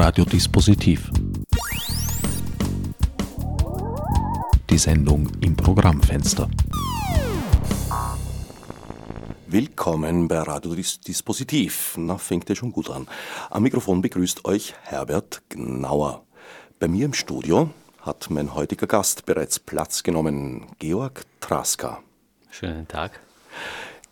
[0.00, 1.10] Radiodispositiv.
[4.70, 6.48] Die Sendung im Programmfenster.
[9.48, 11.96] Willkommen bei Radiodispositiv.
[11.96, 13.08] Na, fängt ja schon gut an.
[13.50, 16.24] Am Mikrofon begrüßt euch Herbert Gnauer.
[16.78, 17.70] Bei mir im Studio
[18.00, 22.04] hat mein heutiger Gast bereits Platz genommen, Georg Traska.
[22.52, 23.18] Schönen Tag.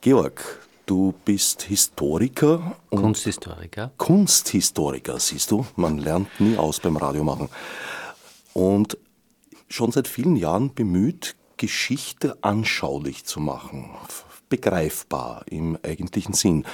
[0.00, 2.76] Georg, du bist Historiker.
[2.90, 3.92] Kunsthistoriker.
[3.98, 7.48] Kunsthistoriker, siehst du, man lernt nie aus beim Radiomachen.
[8.54, 8.96] Und
[9.68, 13.90] schon seit vielen Jahren bemüht, Geschichte anschaulich zu machen,
[14.48, 16.64] begreifbar im eigentlichen Sinn.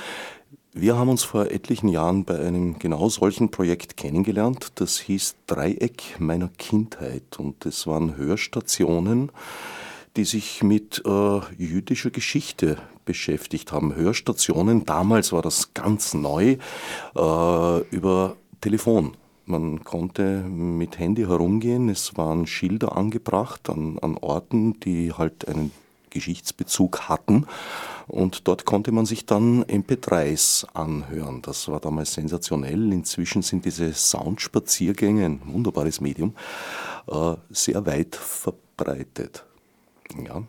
[0.75, 4.73] Wir haben uns vor etlichen Jahren bei einem genau solchen Projekt kennengelernt.
[4.77, 9.31] Das hieß Dreieck meiner Kindheit und es waren Hörstationen,
[10.17, 13.95] die sich mit äh, jüdischer Geschichte beschäftigt haben.
[13.95, 16.57] Hörstationen, damals war das ganz neu,
[17.17, 19.17] äh, über Telefon.
[19.45, 25.73] Man konnte mit Handy herumgehen, es waren Schilder angebracht an, an Orten, die halt einen
[26.11, 27.47] Geschichtsbezug hatten.
[28.07, 31.43] Und dort konnte man sich dann MP3s anhören.
[31.43, 32.93] Das war damals sensationell.
[32.93, 36.35] Inzwischen sind diese Soundspaziergänge, ein wunderbares Medium,
[37.09, 39.45] äh, sehr weit verbreitet.
[40.25, 40.43] Ja,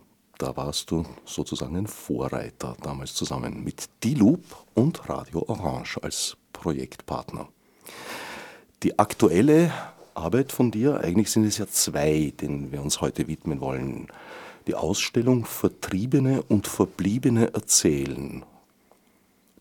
[0.44, 7.48] da warst du sozusagen ein Vorreiter damals zusammen mit D-Loop und Radio Orange als Projektpartner.
[8.84, 9.72] Die aktuelle
[10.14, 14.08] Arbeit von dir, eigentlich sind es ja zwei, denen wir uns heute widmen wollen
[14.68, 18.44] die Ausstellung Vertriebene und Verbliebene erzählen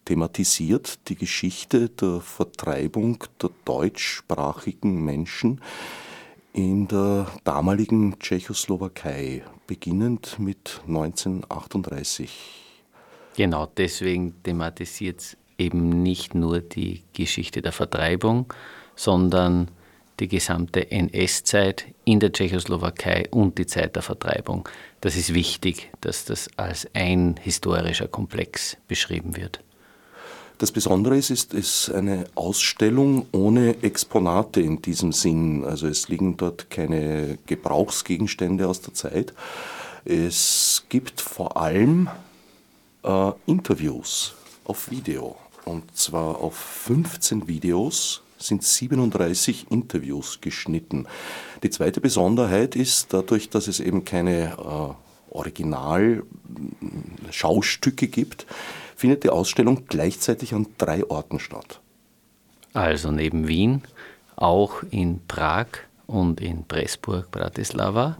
[0.04, 5.60] thematisiert die Geschichte der Vertreibung der deutschsprachigen Menschen
[6.52, 12.30] in der damaligen Tschechoslowakei, beginnend mit 1938.
[13.36, 18.52] Genau, deswegen thematisiert es eben nicht nur die Geschichte der Vertreibung,
[18.94, 19.70] sondern
[20.20, 24.68] die gesamte NS-Zeit in der Tschechoslowakei und die Zeit der Vertreibung.
[25.00, 29.60] Das ist wichtig, dass das als ein historischer Komplex beschrieben wird.
[30.58, 35.64] Das Besondere ist, ist, ist eine Ausstellung ohne Exponate in diesem Sinn.
[35.64, 39.34] Also es liegen dort keine Gebrauchsgegenstände aus der Zeit.
[40.04, 42.08] Es gibt vor allem
[43.02, 45.36] äh, Interviews auf Video.
[45.64, 51.06] Und zwar auf 15 Videos sind 37 Interviews geschnitten.
[51.62, 54.94] Die zweite Besonderheit ist dadurch, dass es eben keine äh,
[55.30, 58.46] Original-Schaustücke gibt,
[59.02, 61.80] findet die Ausstellung gleichzeitig an drei Orten statt.
[62.72, 63.82] Also neben Wien,
[64.36, 65.66] auch in Prag
[66.06, 68.18] und in Pressburg, Bratislava.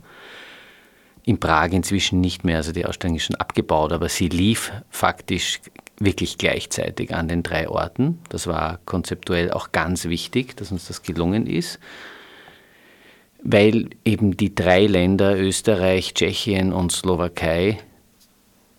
[1.22, 5.60] In Prag inzwischen nicht mehr, also die Ausstellung ist schon abgebaut, aber sie lief faktisch
[6.00, 8.18] wirklich gleichzeitig an den drei Orten.
[8.28, 11.78] Das war konzeptuell auch ganz wichtig, dass uns das gelungen ist,
[13.40, 17.78] weil eben die drei Länder Österreich, Tschechien und Slowakei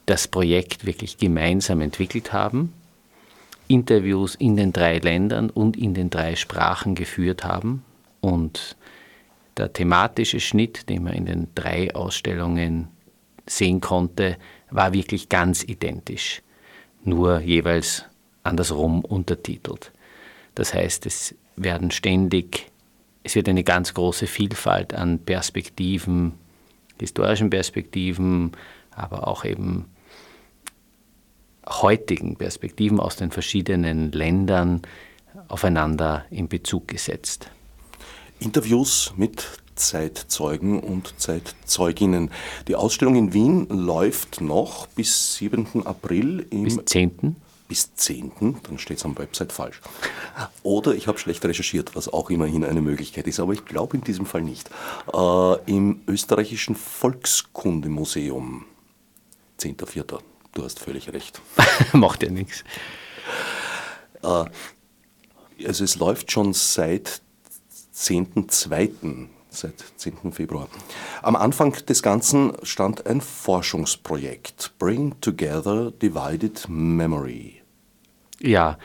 [0.06, 2.74] das Projekt wirklich gemeinsam entwickelt haben,
[3.68, 7.84] Interviews in den drei Ländern und in den drei Sprachen geführt haben
[8.22, 8.76] und
[9.58, 12.88] der thematische Schnitt, den man in den drei Ausstellungen
[13.46, 14.38] sehen konnte,
[14.70, 16.42] war wirklich ganz identisch
[17.06, 18.06] nur jeweils
[18.44, 19.92] andersrum untertitelt.
[20.56, 22.72] Das heißt, es werden ständig,
[23.24, 26.34] es wird eine ganz große Vielfalt an Perspektiven,
[27.00, 28.52] historischen Perspektiven,
[28.92, 29.86] aber auch eben
[31.68, 34.82] heutigen Perspektiven aus den verschiedenen Ländern
[35.48, 37.50] aufeinander in Bezug gesetzt.
[38.40, 42.32] Interviews mit Zeitzeugen und Zeitzeuginnen.
[42.68, 45.86] Die Ausstellung in Wien läuft noch bis 7.
[45.86, 46.46] April.
[46.50, 47.36] Im bis 10.
[47.68, 48.32] Bis 10.
[48.64, 49.82] Dann steht es am Website falsch.
[50.62, 54.04] Oder ich habe schlecht recherchiert, was auch immerhin eine Möglichkeit ist, aber ich glaube in
[54.04, 54.70] diesem Fall nicht.
[55.12, 58.66] Äh, Im österreichischen Volkskundemuseum.
[59.60, 60.20] 10.4.
[60.54, 61.42] Du hast völlig recht.
[61.94, 62.64] Macht ja nichts.
[64.22, 64.46] Äh,
[65.66, 67.22] also es läuft schon seit
[67.94, 70.32] 10.2 seit 10.
[70.32, 70.68] Februar.
[71.22, 77.62] Am Anfang des Ganzen stand ein Forschungsprojekt, Bring Together Divided Memory.
[78.42, 78.78] Ja,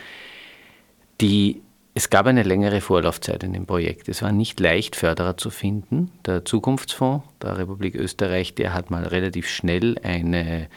[1.20, 1.62] die,
[1.94, 4.08] es gab eine längere Vorlaufzeit in dem Projekt.
[4.08, 6.12] Es war nicht leicht, Förderer zu finden.
[6.26, 10.68] Der Zukunftsfonds der Republik Österreich, der hat mal relativ schnell eine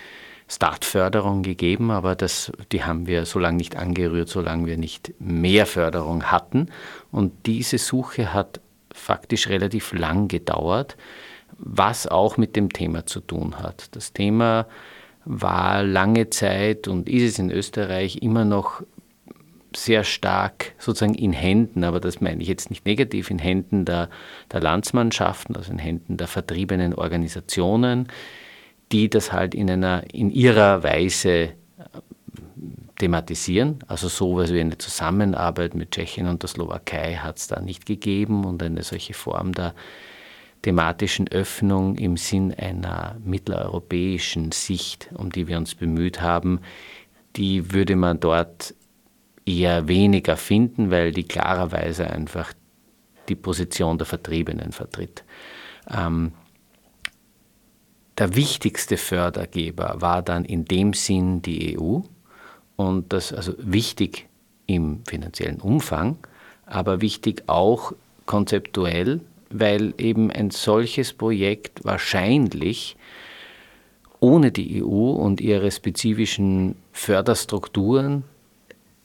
[0.52, 5.66] Startförderung gegeben, aber das, die haben wir so lange nicht angerührt, solange wir nicht mehr
[5.66, 6.68] Förderung hatten.
[7.10, 8.60] Und diese Suche hat
[8.94, 10.98] faktisch relativ lang gedauert,
[11.58, 13.96] was auch mit dem Thema zu tun hat.
[13.96, 14.68] Das Thema
[15.24, 18.82] war lange Zeit und ist es in Österreich immer noch
[19.74, 24.10] sehr stark sozusagen in Händen, aber das meine ich jetzt nicht negativ, in Händen der,
[24.52, 28.10] der Landsmannschaften, also in Händen der vertriebenen Organisationen,
[28.92, 31.52] die das halt in, einer, in ihrer Weise äh,
[32.98, 33.80] thematisieren.
[33.88, 38.46] Also sowas wie eine Zusammenarbeit mit Tschechien und der Slowakei hat es da nicht gegeben
[38.46, 39.74] und eine solche Form der
[40.62, 46.60] thematischen Öffnung im Sinn einer mitteleuropäischen Sicht, um die wir uns bemüht haben,
[47.36, 48.76] die würde man dort
[49.46, 52.54] eher weniger finden, weil die klarerweise einfach
[53.30, 55.24] die Position der Vertriebenen vertritt.
[55.90, 56.34] Ähm,
[58.22, 62.02] der wichtigste Fördergeber war dann in dem Sinn die EU
[62.76, 64.28] und das also wichtig
[64.68, 66.18] im finanziellen Umfang,
[66.68, 67.94] aber wichtig auch
[68.28, 72.96] konzeptuell, weil eben ein solches Projekt wahrscheinlich
[74.20, 78.24] ohne die EU und ihre spezifischen Förderstrukturen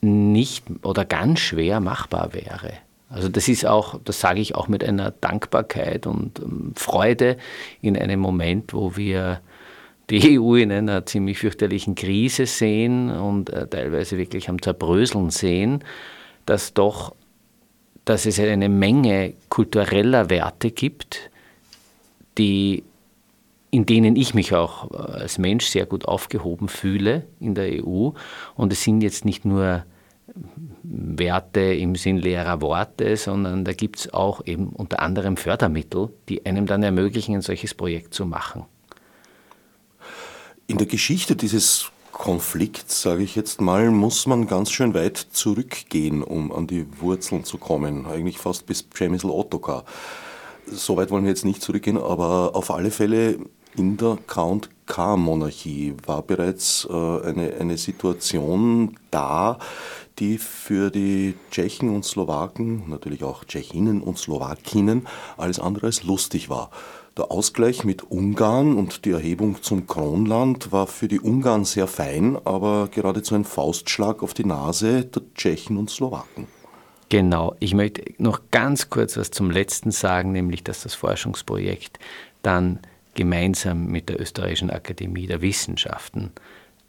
[0.03, 2.75] nicht oder ganz schwer machbar wäre.
[3.09, 7.37] Also das ist auch, das sage ich auch mit einer Dankbarkeit und ähm, Freude
[7.81, 9.41] in einem Moment, wo wir
[10.11, 15.85] die EU in einer ziemlich fürchterlichen Krise sehen und äh, teilweise wirklich am Zerbröseln sehen,
[16.47, 17.15] dass doch,
[18.05, 21.31] dass es eine Menge kultureller Werte gibt,
[22.39, 22.85] die
[23.71, 28.11] in denen ich mich auch äh, als Mensch sehr gut aufgehoben fühle in der EU.
[28.55, 29.85] Und es sind jetzt nicht nur
[30.89, 36.47] Werte im Sinn leerer Worte, sondern da gibt es auch eben unter anderem Fördermittel, die
[36.47, 38.65] einem dann ermöglichen, ein solches Projekt zu machen.
[40.67, 46.23] In der Geschichte dieses Konflikts, sage ich jetzt mal, muss man ganz schön weit zurückgehen,
[46.23, 48.07] um an die Wurzeln zu kommen.
[48.07, 49.85] Eigentlich fast bis Przemysl Ottokar.
[50.67, 53.39] So weit wollen wir jetzt nicht zurückgehen, aber auf alle Fälle
[53.77, 59.59] in der Count K-Monarchie war bereits äh, eine, eine Situation da,
[60.19, 66.49] die für die Tschechen und Slowaken, natürlich auch Tschechinnen und Slowakinnen, alles andere als lustig
[66.49, 66.71] war.
[67.17, 72.37] Der Ausgleich mit Ungarn und die Erhebung zum Kronland war für die Ungarn sehr fein,
[72.45, 76.47] aber geradezu ein Faustschlag auf die Nase der Tschechen und Slowaken.
[77.09, 81.99] Genau, ich möchte noch ganz kurz was zum letzten sagen, nämlich dass das Forschungsprojekt
[82.43, 82.81] dann
[83.15, 86.33] gemeinsam mit der Österreichischen Akademie der Wissenschaften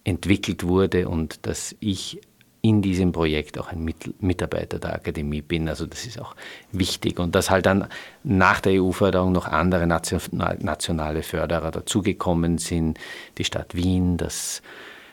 [0.04, 2.20] entwickelt wurde und dass ich
[2.62, 5.70] in diesem Projekt auch ein Mitarbeiter der Akademie bin.
[5.70, 6.36] Also das ist auch
[6.72, 7.20] wichtig.
[7.20, 7.88] Und dass halt dann
[8.24, 13.00] nach der EU-Förderung noch andere nationale Förderer dazugekommen sind,
[13.38, 14.62] die Stadt Wien, das,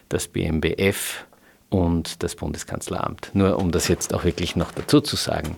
[0.08, 1.26] das BMBF
[1.68, 3.30] und das Bundeskanzleramt.
[3.34, 5.56] Nur um das jetzt auch wirklich noch dazu zu sagen.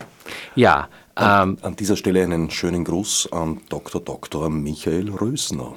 [0.55, 0.89] Ja.
[1.17, 4.01] Ähm, an dieser Stelle einen schönen Gruß an Dr.
[4.03, 4.51] Dr.
[4.51, 5.75] Michael Rösner.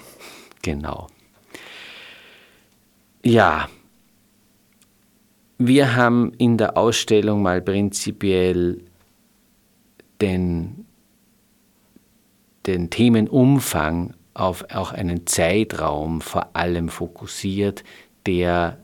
[0.61, 1.07] Genau.
[3.23, 3.67] Ja,
[5.59, 8.81] wir haben in der Ausstellung mal prinzipiell
[10.21, 10.85] den,
[12.65, 17.83] den Themenumfang auf auch einen Zeitraum vor allem fokussiert,
[18.25, 18.77] der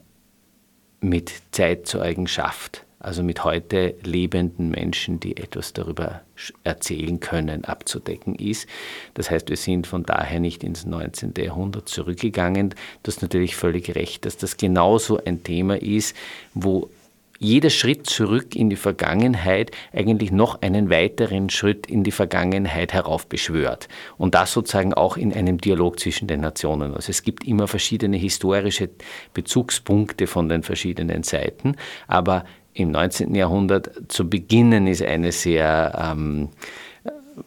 [1.00, 6.22] mit Zeitzeugen schafft also mit heute lebenden Menschen, die etwas darüber
[6.64, 8.68] erzählen können, abzudecken ist.
[9.14, 11.34] Das heißt, wir sind von daher nicht ins 19.
[11.38, 12.72] Jahrhundert zurückgegangen.
[13.04, 16.16] Du hast natürlich völlig recht, dass das genauso ein Thema ist,
[16.56, 16.90] wo
[17.38, 23.88] jeder Schritt zurück in die Vergangenheit eigentlich noch einen weiteren Schritt in die Vergangenheit heraufbeschwört.
[24.18, 26.96] Und das sozusagen auch in einem Dialog zwischen den Nationen.
[26.96, 28.90] Also es gibt immer verschiedene historische
[29.36, 31.76] Bezugspunkte von den verschiedenen Seiten,
[32.08, 33.34] aber im 19.
[33.34, 36.50] Jahrhundert zu beginnen, ist eine sehr ähm,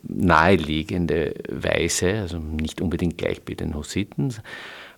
[0.02, 4.34] naheliegende Weise, also nicht unbedingt gleich bei den Hussiten.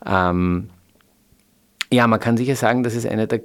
[0.07, 0.71] Ähm,
[1.93, 3.43] ja, man kann sicher sagen, dass es eine der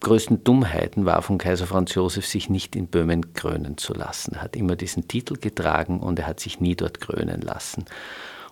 [0.00, 4.34] größten Dummheiten war von Kaiser Franz Josef, sich nicht in Böhmen krönen zu lassen.
[4.34, 7.84] Er hat immer diesen Titel getragen und er hat sich nie dort krönen lassen.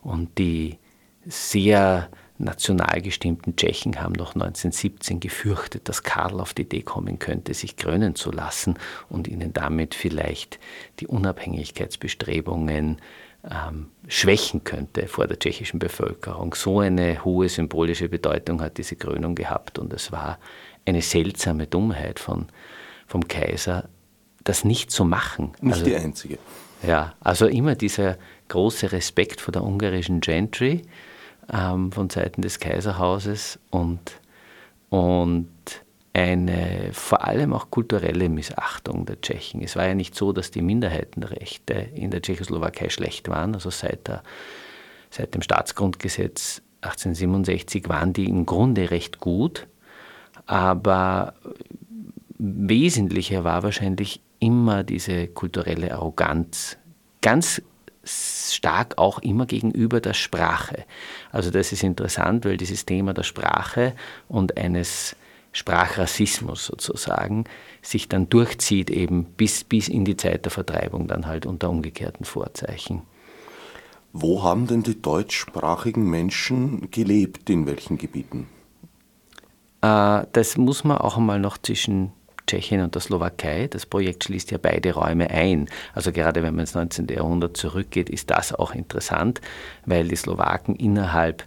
[0.03, 0.79] Und die
[1.27, 2.09] sehr
[2.41, 7.77] national gestimmten Tschechen haben noch 1917 gefürchtet, dass Karl auf die Idee kommen könnte, sich
[7.77, 8.79] krönen zu lassen
[9.09, 10.59] und ihnen damit vielleicht
[11.01, 13.01] die Unabhängigkeitsbestrebungen
[13.49, 16.55] ähm, schwächen könnte vor der tschechischen Bevölkerung.
[16.55, 20.39] So eine hohe symbolische Bedeutung hat diese Krönung gehabt und es war
[20.87, 22.47] eine seltsame Dummheit von,
[23.07, 23.89] vom Kaiser,
[24.45, 25.53] das nicht zu machen.
[25.61, 26.39] Nicht also, die einzige.
[26.83, 28.17] Ja, also immer dieser
[28.49, 30.83] große Respekt vor der ungarischen Gentry,
[31.53, 34.21] ähm, von Seiten des Kaiserhauses und,
[34.89, 35.49] und
[36.13, 39.63] eine vor allem auch kulturelle Missachtung der Tschechen.
[39.63, 43.55] Es war ja nicht so, dass die Minderheitenrechte in der Tschechoslowakei schlecht waren.
[43.55, 44.23] Also seit, der,
[45.11, 49.69] seit dem Staatsgrundgesetz 1867 waren die im Grunde recht gut,
[50.47, 51.35] aber
[52.39, 56.79] Wesentliche war wahrscheinlich immer diese kulturelle Arroganz.
[57.21, 57.61] Ganz
[58.55, 60.85] stark auch immer gegenüber der Sprache.
[61.33, 63.95] Also das ist interessant, weil dieses Thema der Sprache
[64.29, 65.17] und eines
[65.53, 67.45] Sprachrassismus sozusagen
[67.83, 72.25] sich dann durchzieht eben bis, bis in die Zeit der Vertreibung dann halt unter umgekehrten
[72.25, 73.03] Vorzeichen.
[74.13, 78.49] Wo haben denn die deutschsprachigen Menschen gelebt, in welchen Gebieten?
[79.83, 82.13] Äh, das muss man auch einmal noch zwischen
[82.51, 83.69] Tschechien und der Slowakei.
[83.69, 85.69] Das Projekt schließt ja beide Räume ein.
[85.95, 87.07] Also gerade wenn man ins 19.
[87.09, 89.41] Jahrhundert zurückgeht, ist das auch interessant,
[89.87, 91.45] weil die Slowaken innerhalb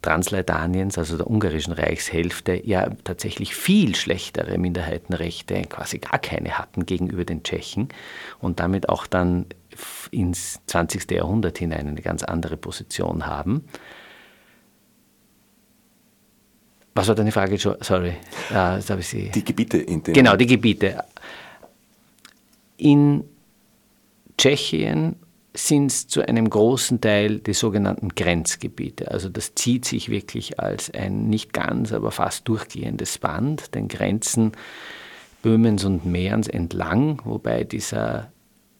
[0.00, 7.24] Transleitaniens, also der ungarischen Reichshälfte, ja tatsächlich viel schlechtere Minderheitenrechte, quasi gar keine hatten gegenüber
[7.24, 7.88] den Tschechen
[8.38, 9.46] und damit auch dann
[10.10, 11.10] ins 20.
[11.10, 13.64] Jahrhundert hinein eine ganz andere Position haben.
[16.94, 17.58] Was war deine Frage?
[17.58, 18.14] Sorry.
[18.52, 19.30] Ah, jetzt habe ich sie.
[19.30, 20.14] Die Gebiete, in denen.
[20.14, 21.02] Genau, die Gebiete.
[22.76, 23.24] In
[24.38, 25.16] Tschechien
[25.54, 29.10] sind es zu einem großen Teil die sogenannten Grenzgebiete.
[29.10, 34.52] Also das zieht sich wirklich als ein nicht ganz, aber fast durchgehendes Band, den Grenzen
[35.42, 38.32] Böhmens und Mährens entlang, wobei dieser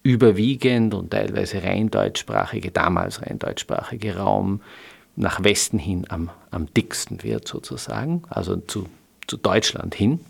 [0.03, 4.61] überwiegend und teilweise rein deutschsprachige, damals rein deutschsprachige Raum
[5.17, 8.89] nach Westen hin am, am dicksten wird sozusagen, also zu,
[9.27, 10.21] zu Deutschland hin.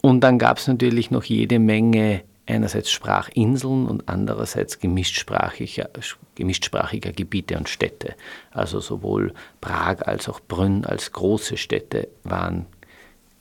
[0.00, 5.90] Und dann gab es natürlich noch jede Menge einerseits Sprachinseln und andererseits gemischtsprachiger,
[6.34, 8.14] gemischtsprachiger Gebiete und Städte.
[8.50, 12.66] Also sowohl Prag als auch Brünn als große Städte waren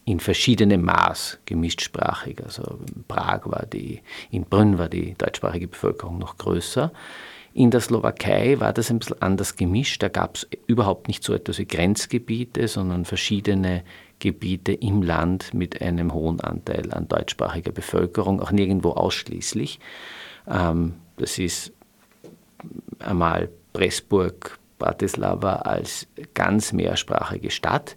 [0.05, 2.43] in verschiedenem Maß gemischtsprachig.
[2.43, 6.91] Also in Prag war die, in Brünn war die deutschsprachige Bevölkerung noch größer.
[7.57, 10.03] In der Slowakei war das ein bisschen anders gemischt.
[10.03, 13.83] Da gab es überhaupt nicht so etwas wie Grenzgebiete, sondern verschiedene
[14.19, 19.79] Gebiete im Land mit einem hohen Anteil an deutschsprachiger Bevölkerung, auch nirgendwo ausschließlich.
[20.47, 21.73] Ähm, das ist
[22.99, 27.95] einmal Pressburg, Bratislava als ganz mehrsprachige Stadt,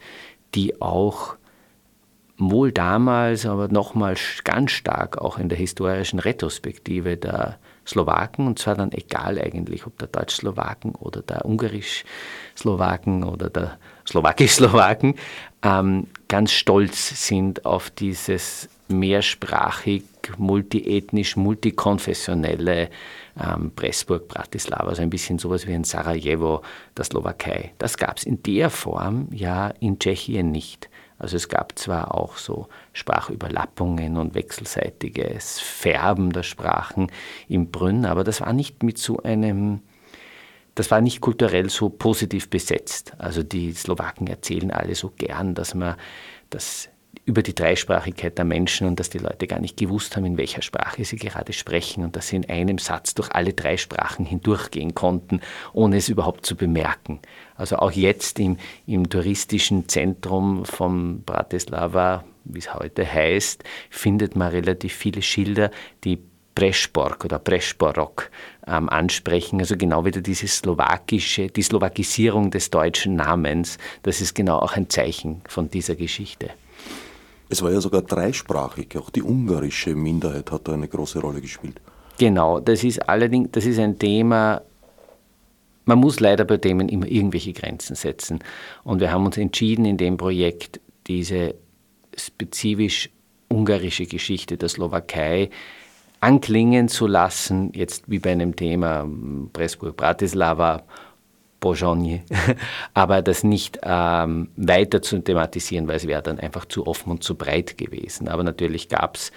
[0.54, 1.36] die auch
[2.38, 7.58] wohl damals, aber nochmal ganz stark auch in der historischen Retrospektive der
[7.90, 13.78] Slowaken, und zwar dann egal eigentlich, ob der Deutsch-Slowaken oder der Ungarisch-Slowaken oder der
[14.08, 15.16] Slowakisch-Slowaken,
[15.62, 20.04] ähm, ganz stolz sind auf dieses mehrsprachig,
[20.38, 22.90] multiethnisch, multikonfessionelle
[23.40, 26.62] ähm, Pressburg, Bratislava, also ein bisschen sowas wie in Sarajevo,
[26.96, 27.72] der Slowakei.
[27.78, 30.88] Das gab es in der Form ja in Tschechien nicht.
[31.20, 37.12] Also es gab zwar auch so Sprachüberlappungen und wechselseitiges Färben der Sprachen
[37.46, 39.82] im Brünn, aber das war nicht mit so einem,
[40.74, 43.12] das war nicht kulturell so positiv besetzt.
[43.18, 45.96] Also die Slowaken erzählen alle so gern, dass man
[46.48, 46.88] das
[47.24, 50.62] über die Dreisprachigkeit der Menschen und dass die Leute gar nicht gewusst haben, in welcher
[50.62, 54.94] Sprache sie gerade sprechen und dass sie in einem Satz durch alle drei Sprachen hindurchgehen
[54.94, 55.40] konnten,
[55.72, 57.20] ohne es überhaupt zu bemerken.
[57.54, 64.50] Also auch jetzt im, im touristischen Zentrum von Bratislava, wie es heute heißt, findet man
[64.50, 65.70] relativ viele Schilder,
[66.04, 66.18] die
[66.54, 68.30] Prešpork oder Prešporok
[68.66, 74.58] ähm, ansprechen, also genau wieder diese slowakische, die Slowakisierung des deutschen Namens, das ist genau
[74.58, 76.50] auch ein Zeichen von dieser Geschichte.
[77.50, 81.80] Es war ja sogar dreisprachig, auch die ungarische Minderheit hat da eine große Rolle gespielt.
[82.18, 84.62] Genau, das ist allerdings, das ist ein Thema,
[85.84, 88.38] man muss leider bei Themen immer irgendwelche Grenzen setzen.
[88.84, 91.56] Und wir haben uns entschieden, in dem Projekt diese
[92.16, 93.10] spezifisch
[93.48, 95.50] ungarische Geschichte der Slowakei
[96.20, 99.08] anklingen zu lassen, jetzt wie bei einem Thema
[99.52, 100.84] Pressburg, Bratislava
[101.60, 102.22] Bourgogne,
[102.94, 107.22] aber das nicht ähm, weiter zu thematisieren, weil es wäre dann einfach zu offen und
[107.22, 108.28] zu breit gewesen.
[108.28, 109.30] Aber natürlich gab es,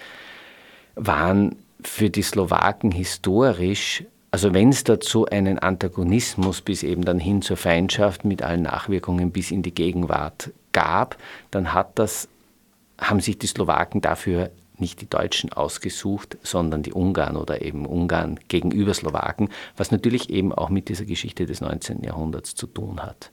[0.96, 7.40] waren für die Slowaken historisch, also wenn es dazu einen Antagonismus bis eben dann hin
[7.40, 11.16] zur Feindschaft mit allen Nachwirkungen bis in die Gegenwart gab,
[11.52, 12.28] dann hat das,
[13.00, 18.40] haben sich die Slowaken dafür nicht die Deutschen ausgesucht, sondern die Ungarn oder eben Ungarn
[18.48, 22.02] gegenüber Slowaken, was natürlich eben auch mit dieser Geschichte des 19.
[22.02, 23.30] Jahrhunderts zu tun hat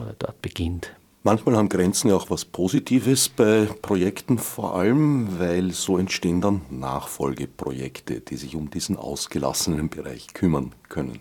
[0.00, 0.92] oder dort beginnt.
[1.24, 6.62] Manchmal haben Grenzen ja auch was Positives bei Projekten, vor allem, weil so entstehen dann
[6.70, 11.18] Nachfolgeprojekte, die sich um diesen ausgelassenen Bereich kümmern können.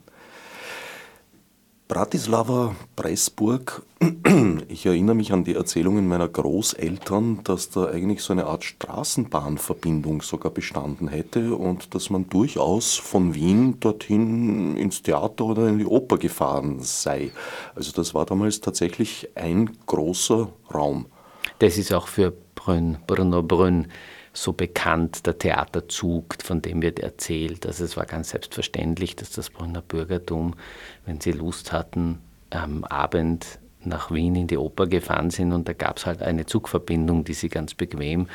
[1.87, 3.83] Bratislava, Pressburg.
[4.67, 10.21] Ich erinnere mich an die Erzählungen meiner Großeltern, dass da eigentlich so eine Art Straßenbahnverbindung
[10.21, 15.85] sogar bestanden hätte und dass man durchaus von Wien dorthin ins Theater oder in die
[15.85, 17.31] Oper gefahren sei.
[17.73, 21.05] Also das war damals tatsächlich ein großer Raum.
[21.59, 23.87] Das ist auch für Brünn, Bruno Brünn,
[24.41, 27.65] so bekannt, der Theaterzug, von dem wird erzählt.
[27.65, 30.55] Also es war ganz selbstverständlich, dass das Brünner Bürgertum,
[31.05, 35.73] wenn sie Lust hatten, am Abend nach Wien in die Oper gefahren sind und da
[35.73, 38.27] gab es halt eine Zugverbindung, die sie ganz bequem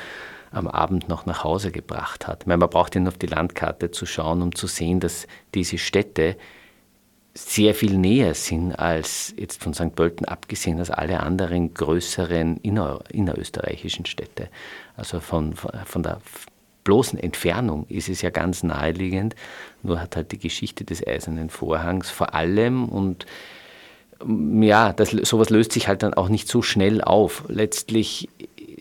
[0.51, 2.47] am Abend noch nach Hause gebracht hat.
[2.47, 6.37] Meine, man braucht nur auf die Landkarte zu schauen, um zu sehen, dass diese Städte
[7.35, 9.95] sehr viel näher sind als jetzt von St.
[9.95, 14.49] Pölten abgesehen als alle anderen größeren inner, innerösterreichischen Städte.
[14.97, 16.21] Also von, von der
[16.85, 19.35] bloßen Entfernung ist es ja ganz naheliegend,
[19.83, 23.27] nur hat halt die Geschichte des Eisernen Vorhangs vor allem und
[24.61, 27.45] ja, das, sowas löst sich halt dann auch nicht so schnell auf.
[27.49, 28.29] Letztlich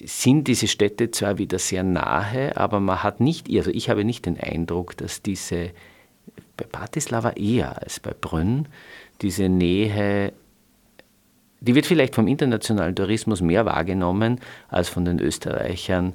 [0.05, 4.25] sind diese Städte zwar wieder sehr nahe, aber man hat nicht, also ich habe nicht
[4.25, 5.71] den Eindruck, dass diese,
[6.57, 8.67] bei Bratislava eher als bei Brünn,
[9.21, 10.33] diese Nähe,
[11.61, 16.13] die wird vielleicht vom internationalen Tourismus mehr wahrgenommen als von den Österreichern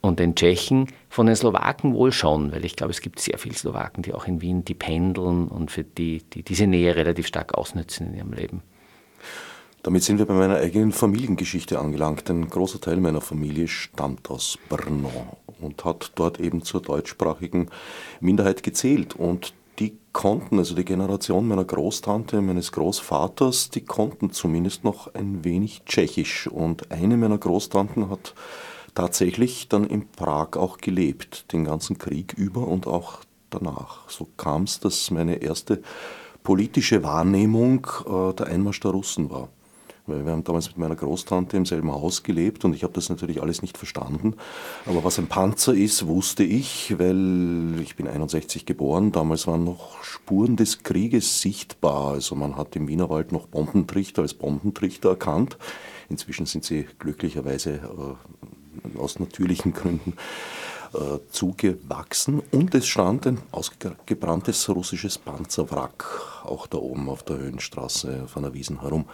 [0.00, 3.54] und den Tschechen, von den Slowaken wohl schon, weil ich glaube, es gibt sehr viele
[3.54, 7.54] Slowaken, die auch in Wien, die pendeln und für die, die diese Nähe relativ stark
[7.54, 8.62] ausnützen in ihrem Leben.
[9.84, 12.28] Damit sind wir bei meiner eigenen Familiengeschichte angelangt.
[12.28, 17.68] Ein großer Teil meiner Familie stammt aus Brno und hat dort eben zur deutschsprachigen
[18.20, 19.14] Minderheit gezählt.
[19.14, 25.44] Und die konnten, also die Generation meiner Großtante, meines Großvaters, die konnten zumindest noch ein
[25.44, 26.46] wenig Tschechisch.
[26.46, 28.34] Und eine meiner Großtanten hat
[28.94, 34.08] tatsächlich dann in Prag auch gelebt, den ganzen Krieg über und auch danach.
[34.08, 35.82] So kam es, dass meine erste
[36.42, 39.48] politische Wahrnehmung äh, der Einmarsch der Russen war.
[40.06, 43.08] Weil wir haben damals mit meiner Großtante im selben Haus gelebt und ich habe das
[43.08, 44.34] natürlich alles nicht verstanden.
[44.84, 49.12] Aber was ein Panzer ist, wusste ich, weil ich bin 61 geboren.
[49.12, 52.12] Damals waren noch Spuren des Krieges sichtbar.
[52.12, 55.56] Also man hat im Wienerwald noch Bombentrichter als Bombentrichter erkannt.
[56.10, 57.80] Inzwischen sind sie glücklicherweise
[58.94, 60.12] äh, aus natürlichen Gründen
[61.30, 68.42] zugewachsen und es stand ein ausgebranntes russisches Panzerwrack auch da oben auf der Höhenstraße von
[68.42, 69.06] der Wiesen herum.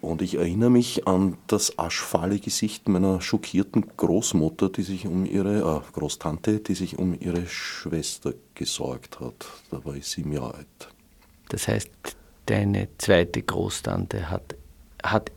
[0.00, 5.58] Und ich erinnere mich an das aschfahle Gesicht meiner schockierten Großmutter, die sich um ihre,
[5.58, 9.46] äh, Großtante, die sich um ihre Schwester gesorgt hat.
[9.70, 10.88] Da war ich sieben Jahre alt.
[11.50, 11.90] Das heißt,
[12.46, 14.56] deine zweite Großtante hat,
[15.04, 15.30] hat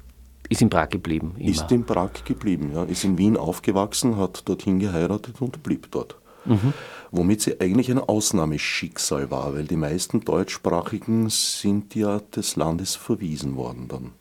[0.49, 1.35] ist in Prag geblieben?
[1.37, 1.49] Immer.
[1.49, 2.83] Ist in Prag geblieben, ja.
[2.83, 6.15] Ist in Wien aufgewachsen, hat dorthin geheiratet und blieb dort.
[6.45, 6.73] Mhm.
[7.11, 13.55] Womit sie eigentlich ein Ausnahmeschicksal war, weil die meisten Deutschsprachigen sind ja des Landes verwiesen
[13.55, 14.11] worden dann.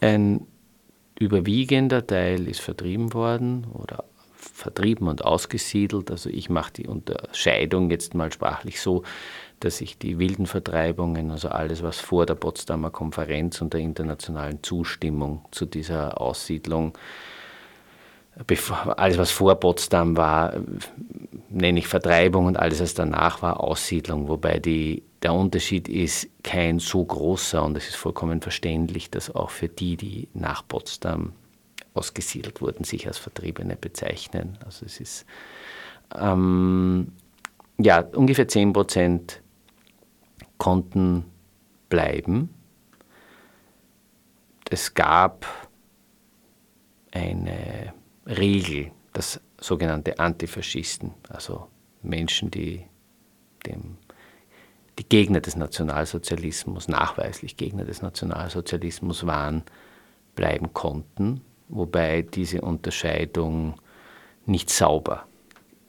[0.00, 0.46] Ein
[1.18, 6.10] überwiegender Teil ist vertrieben worden oder vertrieben und ausgesiedelt.
[6.10, 9.02] Also ich mache die Unterscheidung jetzt mal sprachlich so,
[9.64, 14.62] dass ich die wilden Vertreibungen, also alles, was vor der Potsdamer Konferenz und der internationalen
[14.62, 16.96] Zustimmung zu dieser Aussiedlung,
[18.96, 20.54] alles, was vor Potsdam war,
[21.50, 24.28] nenne ich Vertreibung und alles, was danach war, Aussiedlung.
[24.28, 29.50] Wobei die, der Unterschied ist kein so großer und es ist vollkommen verständlich, dass auch
[29.50, 31.32] für die, die nach Potsdam
[31.94, 34.56] ausgesiedelt wurden, sich als Vertriebene bezeichnen.
[34.64, 35.26] Also es ist
[36.18, 37.12] ähm,
[37.78, 39.41] ja ungefähr 10 Prozent
[40.58, 41.24] konnten
[41.88, 42.50] bleiben.
[44.70, 45.46] Es gab
[47.10, 47.92] eine
[48.26, 51.68] Regel, dass sogenannte Antifaschisten, also
[52.02, 52.86] Menschen, die
[53.66, 53.98] dem,
[54.98, 59.62] die Gegner des Nationalsozialismus, nachweislich Gegner des Nationalsozialismus waren,
[60.34, 63.74] bleiben konnten, wobei diese Unterscheidung
[64.46, 65.26] nicht sauber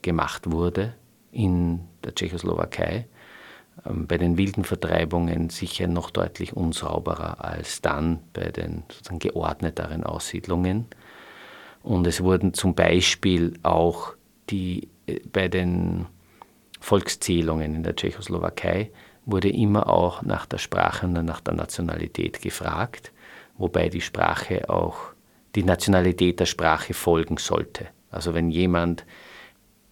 [0.02, 0.94] gemacht wurde
[1.32, 3.08] in der Tschechoslowakei.
[3.86, 10.04] Ähm, bei den wilden Vertreibungen sicher noch deutlich unsauberer als dann bei den sozusagen geordneteren
[10.04, 10.86] Aussiedlungen.
[11.82, 14.14] Und es wurden zum Beispiel auch
[14.50, 16.06] die, äh, bei den
[16.80, 18.90] Volkszählungen in der Tschechoslowakei
[19.26, 23.10] wurde immer auch nach der Sprache und nach der Nationalität gefragt,
[23.56, 24.96] wobei die Sprache auch
[25.54, 27.86] die Nationalität der Sprache folgen sollte.
[28.10, 29.06] Also wenn jemand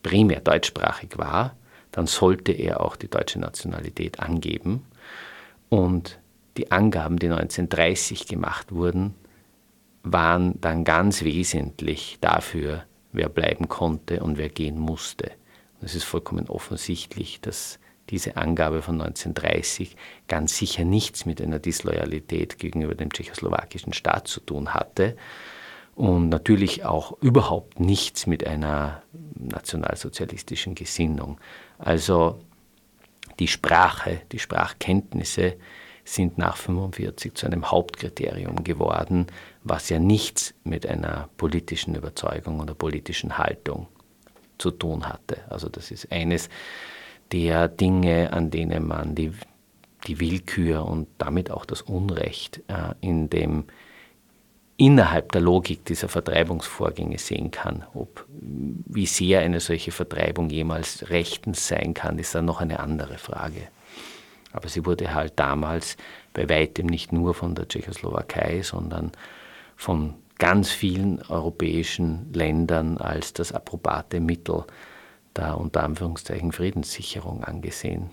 [0.03, 1.57] primär deutschsprachig war,
[1.93, 4.85] dann sollte er auch die deutsche Nationalität angeben.
[5.69, 6.19] Und
[6.57, 9.15] die Angaben, die 1930 gemacht wurden,
[10.03, 15.31] waren dann ganz wesentlich dafür, wer bleiben konnte und wer gehen musste.
[15.81, 17.79] Und es ist vollkommen offensichtlich, dass
[18.11, 19.97] diese Angabe von 1930
[20.29, 25.17] ganz sicher nichts mit einer Disloyalität gegenüber dem tschechoslowakischen Staat zu tun hatte
[25.95, 29.03] und natürlich auch überhaupt nichts mit einer
[29.35, 31.39] nationalsozialistischen Gesinnung.
[31.79, 32.41] Also
[33.39, 35.57] die Sprache, die Sprachkenntnisse,
[36.05, 39.27] sind nach 1945 zu einem Hauptkriterium geworden,
[39.63, 43.87] was ja nichts mit einer politischen Überzeugung oder politischen Haltung
[44.59, 45.39] zu tun hatte.
[45.49, 46.49] Also das ist eines
[47.31, 49.33] der Dinge, an denen man die,
[50.07, 53.65] die Willkür und damit auch das Unrecht äh, in dem
[54.83, 57.85] innerhalb der Logik dieser Vertreibungsvorgänge sehen kann.
[57.95, 63.16] Ob, wie sehr eine solche Vertreibung jemals rechtens sein kann, ist dann noch eine andere
[63.16, 63.68] Frage.
[64.53, 65.97] Aber sie wurde halt damals
[66.35, 69.12] bei weitem nicht nur von der Tschechoslowakei, sondern
[69.77, 74.64] von ganz vielen europäischen Ländern als das approbate Mittel
[75.37, 78.11] der unter Anführungszeichen Friedenssicherung angesehen.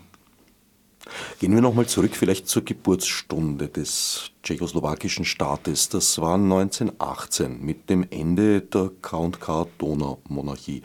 [1.39, 5.89] Gehen wir nochmal zurück vielleicht zur Geburtsstunde des tschechoslowakischen Staates.
[5.89, 10.83] Das war 1918 mit dem Ende der K&K-Donaumonarchie.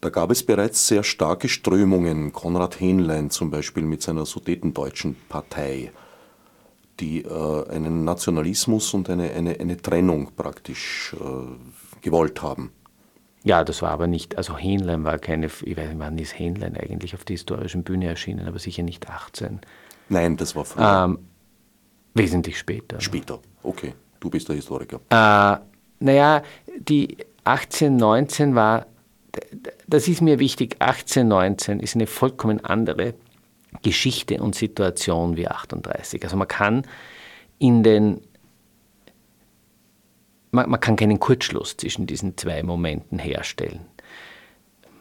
[0.00, 2.32] Da gab es bereits sehr starke Strömungen.
[2.32, 5.92] Konrad Hähnlein zum Beispiel mit seiner Sudetendeutschen Partei,
[6.98, 12.72] die äh, einen Nationalismus und eine, eine, eine Trennung praktisch äh, gewollt haben.
[13.44, 16.76] Ja, das war aber nicht, also Hähnlein war keine, ich weiß nicht, wann ist Hähnlein
[16.76, 19.60] eigentlich auf der historischen Bühne erschienen, aber sicher nicht 18.
[20.08, 21.04] Nein, das war früher.
[21.04, 21.18] Ähm,
[22.14, 23.00] wesentlich später.
[23.00, 23.94] Später, okay.
[24.20, 25.00] Du bist der Historiker.
[25.10, 25.58] Äh,
[25.98, 26.42] naja,
[26.78, 28.86] die 1819 war,
[29.88, 33.14] das ist mir wichtig, 1819 ist eine vollkommen andere
[33.82, 36.22] Geschichte und Situation wie 38.
[36.22, 36.86] Also man kann
[37.58, 38.20] in den
[40.52, 43.80] man, man kann keinen Kurzschluss zwischen diesen zwei Momenten herstellen.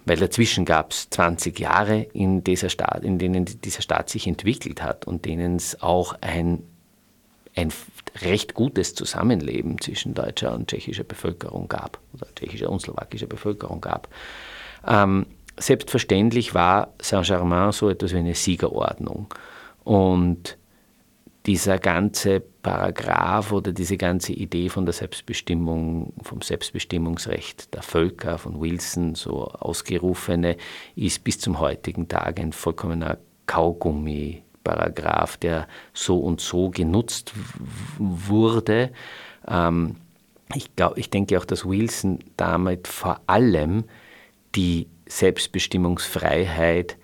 [0.06, 4.82] Weil dazwischen gab es 20 Jahre, in, dieser Staat, in denen dieser Staat sich entwickelt
[4.82, 6.64] hat und denen es auch ein,
[7.56, 7.72] ein
[8.22, 14.08] recht gutes Zusammenleben zwischen deutscher und tschechischer Bevölkerung gab, oder tschechischer und slowakischer Bevölkerung gab.
[14.88, 19.28] Ähm, selbstverständlich war Saint-Germain so etwas wie eine Siegerordnung.
[19.84, 20.58] Und
[21.46, 28.62] dieser ganze Paragraph oder diese ganze Idee von der Selbstbestimmung, vom Selbstbestimmungsrecht der Völker von
[28.62, 30.58] Wilson, so ausgerufene,
[30.96, 37.34] ist bis zum heutigen Tag ein vollkommener Kaugummi-Paragraph, der so und so genutzt
[37.98, 38.92] wurde.
[39.48, 39.96] Ähm,
[40.54, 43.86] ich, glaub, ich denke auch, dass Wilson damit vor allem
[44.56, 46.98] die Selbstbestimmungsfreiheit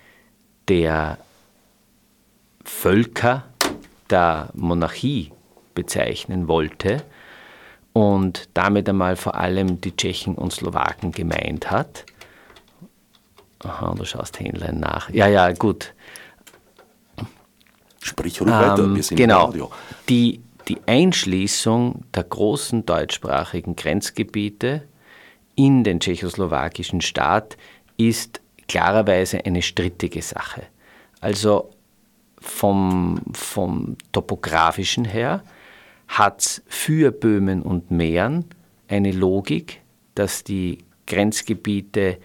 [0.68, 1.18] der
[2.64, 3.46] Völker
[4.10, 5.32] der Monarchie
[5.78, 7.04] bezeichnen wollte
[7.94, 12.04] und damit einmal vor allem die Tschechen und Slowaken gemeint hat.
[13.60, 15.12] Aha, du schaust Hähnlein nach.
[15.12, 15.94] Ja, ja, gut.
[18.02, 19.46] Sprich ruhig ähm, weiter, wir sind genau.
[19.46, 19.72] Radio.
[20.10, 24.82] Die, die Einschließung der großen deutschsprachigen Grenzgebiete
[25.56, 27.56] in den tschechoslowakischen Staat
[27.98, 30.64] ist klarerweise eine strittige Sache.
[31.22, 31.70] Also
[32.40, 35.44] vom, vom topografischen her
[36.08, 38.46] hat für Böhmen und Mähren
[38.88, 39.82] eine Logik,
[40.16, 42.18] dass die Grenzgebiete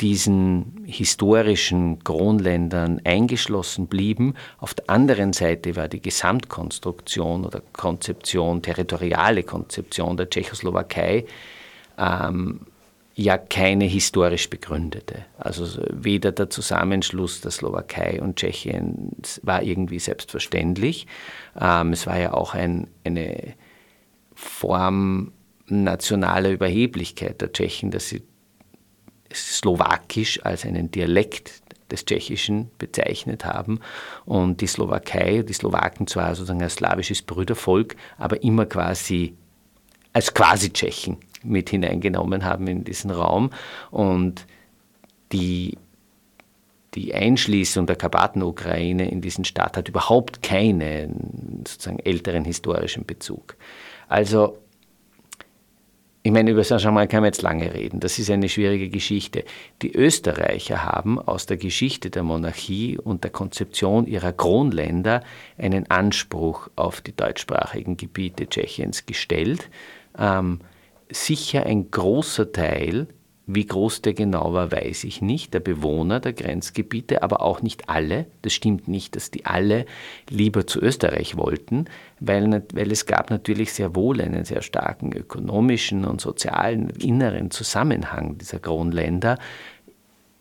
[0.00, 4.34] diesen historischen Kronländern eingeschlossen blieben.
[4.58, 11.24] Auf der anderen Seite war die Gesamtkonstruktion oder Konzeption, territoriale Konzeption der Tschechoslowakei
[11.98, 12.60] ähm,
[13.16, 15.24] ja keine historisch begründete.
[15.38, 21.06] Also weder der Zusammenschluss der Slowakei und Tschechien war irgendwie selbstverständlich.
[21.58, 23.54] Ähm, es war ja auch ein, eine
[24.34, 25.32] Form
[25.66, 28.22] nationaler Überheblichkeit der Tschechen, dass sie
[29.32, 33.80] Slowakisch als einen Dialekt des Tschechischen bezeichnet haben
[34.24, 39.36] und die Slowakei, die Slowaken zwar sozusagen als slawisches Brüdervolk, aber immer quasi
[40.12, 43.50] als Quasi-Tschechen mit hineingenommen haben in diesen Raum.
[43.90, 44.46] Und
[45.32, 45.78] die,
[46.94, 53.56] die Einschließung der Karpaten-Ukraine in diesen Staat hat überhaupt keinen sozusagen älteren historischen Bezug.
[54.08, 54.58] Also
[56.26, 58.00] ich meine, über Saint-Germain kann man jetzt lange reden.
[58.00, 59.44] Das ist eine schwierige Geschichte.
[59.80, 65.22] Die Österreicher haben aus der Geschichte der Monarchie und der Konzeption ihrer Kronländer
[65.56, 69.70] einen Anspruch auf die deutschsprachigen Gebiete Tschechiens gestellt.
[70.18, 70.58] Ähm,
[71.10, 73.08] sicher ein großer Teil,
[73.48, 77.88] wie groß der genau war, weiß ich nicht, der Bewohner der Grenzgebiete, aber auch nicht
[77.88, 78.26] alle.
[78.42, 79.86] Das stimmt nicht, dass die alle
[80.28, 81.84] lieber zu Österreich wollten,
[82.18, 88.36] weil, weil es gab natürlich sehr wohl einen sehr starken ökonomischen und sozialen inneren Zusammenhang
[88.36, 89.38] dieser Kronländer,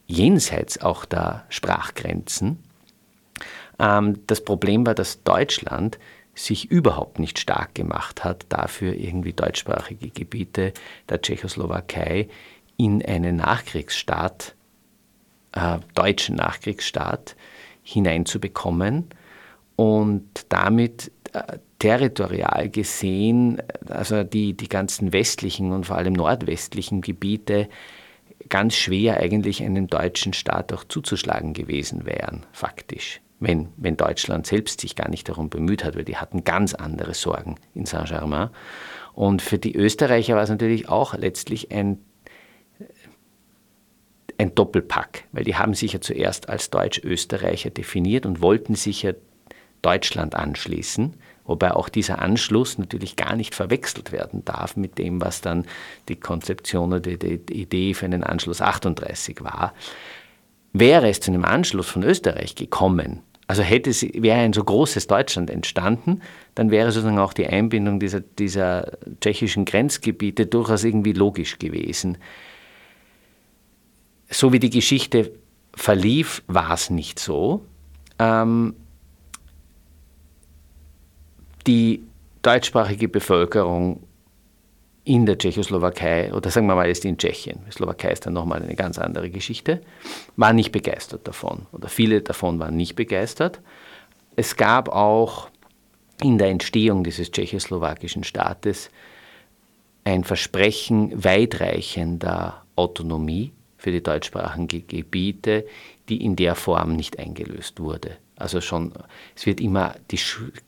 [0.08, 2.58] jenseits auch der Sprachgrenzen.
[3.78, 6.00] Ähm, das Problem war, dass Deutschland
[6.36, 10.74] sich überhaupt nicht stark gemacht hat, dafür irgendwie deutschsprachige Gebiete
[11.10, 12.28] der Tschechoslowakei
[12.78, 14.54] in einen Nachkriegsstaat,
[15.54, 17.36] äh, deutschen Nachkriegsstaat
[17.84, 19.08] hineinzubekommen.
[19.78, 27.68] und damit äh, territorial gesehen, also die, die ganzen westlichen und vor allem nordwestlichen Gebiete
[28.50, 33.22] ganz schwer eigentlich einem deutschen Staat auch zuzuschlagen gewesen wären, faktisch.
[33.40, 37.14] Wenn, wenn Deutschland selbst sich gar nicht darum bemüht hat, weil die hatten ganz andere
[37.14, 38.50] Sorgen in Saint-Germain.
[39.14, 42.00] Und für die Österreicher war es natürlich auch letztlich ein,
[44.38, 49.14] ein Doppelpack, weil die haben sich ja zuerst als Deutsch-Österreicher definiert und wollten sich ja
[49.82, 55.42] Deutschland anschließen wobei auch dieser Anschluss natürlich gar nicht verwechselt werden darf mit dem, was
[55.42, 55.66] dann
[56.10, 59.74] die Konzeption oder die, die Idee für einen Anschluss 38 war.
[60.78, 65.08] Wäre es zu einem Anschluss von Österreich gekommen, also hätte sie, wäre ein so großes
[65.08, 66.22] Deutschland entstanden,
[66.54, 72.18] dann wäre sozusagen auch die Einbindung dieser, dieser tschechischen Grenzgebiete durchaus irgendwie logisch gewesen.
[74.30, 75.32] So wie die Geschichte
[75.74, 77.64] verlief, war es nicht so.
[78.20, 78.76] Ähm,
[81.68, 82.04] die
[82.42, 84.04] deutschsprachige Bevölkerung
[85.06, 88.76] in der Tschechoslowakei, oder sagen wir mal jetzt in Tschechien, Slowakei ist dann nochmal eine
[88.76, 89.82] ganz andere Geschichte,
[90.36, 91.68] war nicht begeistert davon.
[91.72, 93.62] Oder viele davon waren nicht begeistert.
[94.36, 95.50] Es gab auch
[96.22, 98.90] in der Entstehung dieses tschechoslowakischen Staates
[100.04, 105.66] ein Versprechen weitreichender Autonomie für die deutschsprachigen Gebiete,
[106.10, 108.18] die in der Form nicht eingelöst wurde.
[108.38, 108.92] Also schon,
[109.36, 110.20] es wird immer die,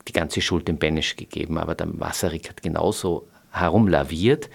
[0.07, 3.27] die ganze Schuld dem Benesch gegeben, aber der Wasserik hat genauso
[3.59, 4.49] herumlaviert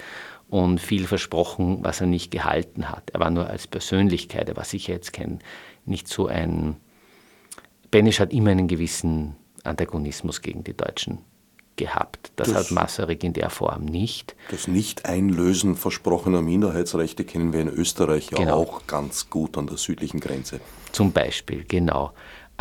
[0.48, 3.10] und viel versprochen, was er nicht gehalten hat.
[3.10, 5.38] Er war nur als Persönlichkeit, er war sicher jetzt kein,
[5.86, 6.76] nicht so ein.
[7.90, 11.18] Benesch hat immer einen gewissen Antagonismus gegen die Deutschen
[11.76, 12.32] gehabt.
[12.36, 14.36] Das, das, hat Masaryk in der Form nicht.
[14.50, 18.56] Das Nicht-Einlösen versprochener Minderheitsrechte kennen wir in Österreich ja genau.
[18.58, 20.60] auch ganz gut an der südlichen Grenze.
[20.92, 22.12] Zum Beispiel, genau.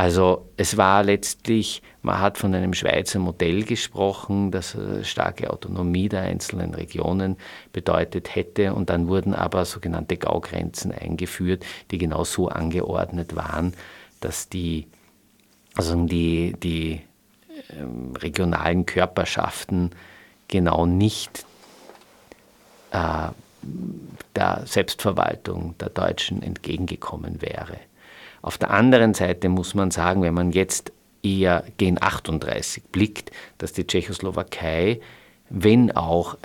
[0.01, 6.09] Also es war letztlich, man hat von einem Schweizer Modell gesprochen, das äh, starke Autonomie
[6.09, 7.37] der einzelnen Regionen
[7.71, 13.75] bedeutet hätte und dann wurden aber sogenannte Gaugrenzen eingeführt, die genau so angeordnet waren,
[14.21, 14.87] dass die,
[15.75, 17.01] also die, die
[17.69, 19.91] ähm, regionalen Körperschaften
[20.47, 21.45] genau nicht
[22.89, 23.27] äh,
[24.35, 27.77] der Selbstverwaltung der Deutschen entgegengekommen wäre.
[28.41, 30.91] Auf der anderen Seite muss man sagen, wenn man jetzt
[31.23, 34.99] eher gen 38 blickt, dass die Tschechoslowakei,
[35.49, 36.37] wenn auch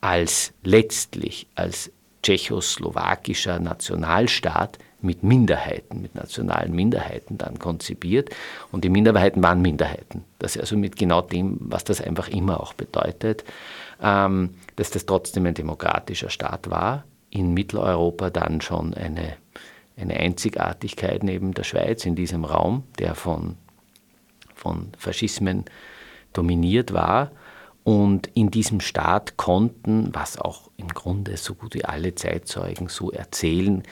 [0.00, 1.90] als letztlich als
[2.22, 8.30] tschechoslowakischer Nationalstaat mit Minderheiten, mit nationalen Minderheiten dann konzipiert.
[8.72, 10.24] Und die Minderheiten waren Minderheiten.
[10.38, 13.44] Das also mit genau dem, was das einfach immer auch bedeutet,
[14.02, 19.36] ähm, dass das trotzdem ein demokratischer Staat war, in Mitteleuropa dann schon eine
[19.96, 23.56] eine Einzigartigkeit neben der Schweiz in diesem Raum, der von,
[24.54, 25.64] von Faschismen
[26.32, 27.30] dominiert war.
[27.82, 33.12] Und in diesem Staat konnten, was auch im Grunde so gut wie alle Zeitzeugen so
[33.12, 33.84] erzählen,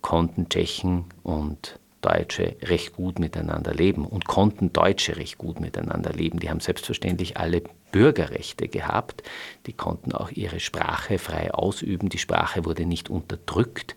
[0.00, 6.38] konnten Tschechen und Deutsche recht gut miteinander leben und konnten Deutsche recht gut miteinander leben.
[6.38, 9.22] Die haben selbstverständlich alle Bürgerrechte gehabt,
[9.66, 13.96] die konnten auch ihre Sprache frei ausüben, die Sprache wurde nicht unterdrückt,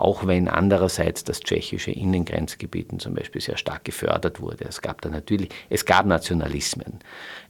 [0.00, 4.64] auch wenn andererseits das tschechische Innengrenzgebieten zum Beispiel sehr stark gefördert wurde.
[4.64, 7.00] Es gab da natürlich, es gab Nationalismen.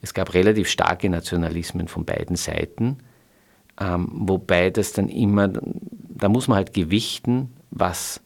[0.01, 2.97] Es gab relativ starke Nationalismen von beiden Seiten,
[3.79, 8.21] ähm, wobei das dann immer, da muss man halt gewichten, was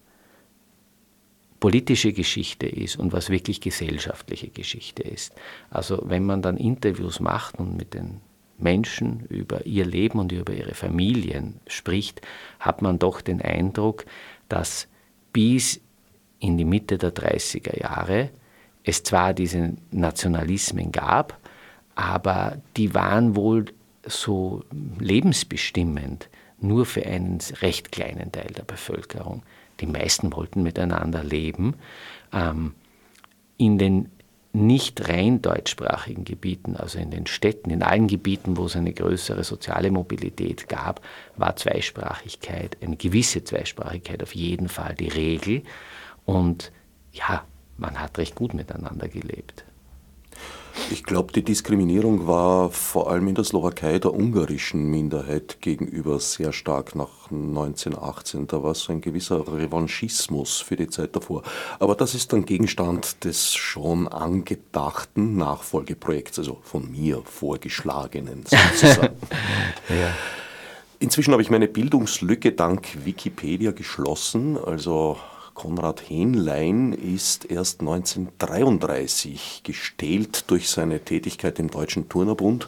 [1.59, 5.33] politische Geschichte ist und was wirklich gesellschaftliche Geschichte ist.
[5.69, 8.21] Also wenn man dann Interviews macht und mit den
[8.57, 12.21] Menschen über ihr Leben und über ihre Familien spricht,
[12.59, 14.05] hat man doch den Eindruck,
[14.49, 14.87] dass
[15.33, 15.81] bis
[16.39, 18.29] in die Mitte der 30er Jahre
[18.83, 21.39] es zwar diese Nationalismen gab,
[21.95, 23.65] aber die waren wohl
[24.05, 24.63] so
[24.99, 29.43] lebensbestimmend nur für einen recht kleinen Teil der Bevölkerung.
[29.79, 31.75] Die meisten wollten miteinander leben.
[32.31, 32.73] Ähm,
[33.57, 34.11] in den
[34.55, 39.43] nicht rein deutschsprachigen Gebieten, also in den Städten, in allen Gebieten, wo es eine größere
[39.43, 41.01] soziale Mobilität gab,
[41.35, 45.63] war Zweisprachigkeit, eine gewisse Zweisprachigkeit auf jeden Fall die Regel.
[46.25, 46.71] Und
[47.11, 47.43] ja,
[47.77, 49.65] man hat recht gut miteinander gelebt.
[50.91, 56.53] Ich glaube, die Diskriminierung war vor allem in der Slowakei der ungarischen Minderheit gegenüber sehr
[56.53, 58.47] stark nach 1918.
[58.47, 61.43] Da war so ein gewisser Revanchismus für die Zeit davor.
[61.79, 69.15] Aber das ist dann Gegenstand des schon angedachten Nachfolgeprojekts, also von mir vorgeschlagenen sozusagen.
[69.89, 70.13] ja.
[70.99, 75.17] Inzwischen habe ich meine Bildungslücke dank Wikipedia geschlossen, also
[75.55, 82.67] Konrad Hähnlein ist erst 1933 gestählt durch seine Tätigkeit im Deutschen Turnerbund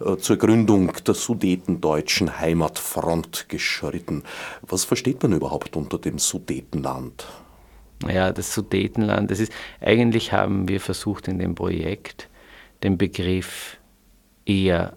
[0.00, 4.22] äh, zur Gründung der Sudetendeutschen Heimatfront geschritten.
[4.60, 7.26] Was versteht man überhaupt unter dem Sudetenland?
[8.06, 12.28] Ja, das Sudetenland, das ist, eigentlich haben wir versucht in dem Projekt
[12.82, 13.78] den Begriff
[14.44, 14.96] eher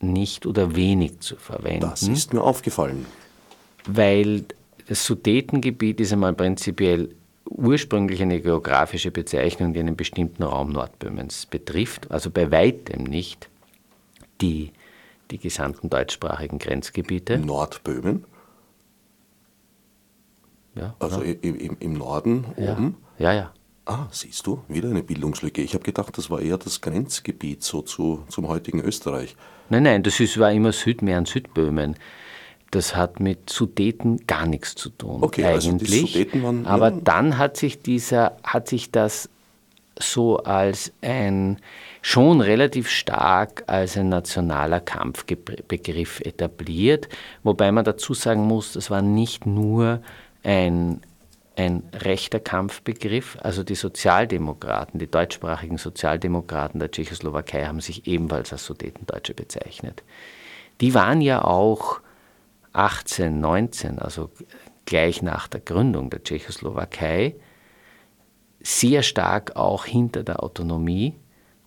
[0.00, 1.80] nicht oder wenig zu verwenden.
[1.80, 3.06] Das ist mir aufgefallen.
[3.86, 4.46] Weil
[4.90, 12.10] das Sudetengebiet ist einmal prinzipiell ursprünglich eine geografische Bezeichnung, die einen bestimmten Raum Nordböhmens betrifft,
[12.10, 13.48] also bei weitem nicht
[14.40, 14.72] die,
[15.30, 17.38] die gesamten deutschsprachigen Grenzgebiete.
[17.38, 18.24] Nordböhmen?
[20.74, 21.34] Ja, also ja.
[21.40, 22.72] Im, im Norden ja.
[22.72, 22.96] oben?
[23.20, 23.52] Ja, ja.
[23.84, 25.62] Ah, siehst du, wieder eine Bildungslücke.
[25.62, 29.36] Ich habe gedacht, das war eher das Grenzgebiet so zu, zum heutigen Österreich.
[29.68, 31.94] Nein, nein, das ist, war immer Südmähren, Südböhmen.
[32.70, 35.22] Das hat mit Sudeten gar nichts zu tun.
[35.22, 35.66] Okay, eigentlich.
[35.66, 36.66] also die Sudeten waren.
[36.66, 39.28] Aber dann hat sich dieser, hat sich das
[40.02, 41.58] so als ein
[42.02, 47.08] schon relativ stark als ein nationaler Kampfbegriff etabliert,
[47.42, 50.00] wobei man dazu sagen muss, das war nicht nur
[50.42, 51.02] ein,
[51.56, 58.64] ein rechter Kampfbegriff, also die Sozialdemokraten, die deutschsprachigen Sozialdemokraten der Tschechoslowakei haben sich ebenfalls als
[58.64, 60.02] Sudetendeutsche bezeichnet.
[60.80, 62.00] Die waren ja auch
[62.72, 64.30] 18, 19, also
[64.84, 67.36] gleich nach der Gründung der Tschechoslowakei,
[68.60, 71.14] sehr stark auch hinter der Autonomie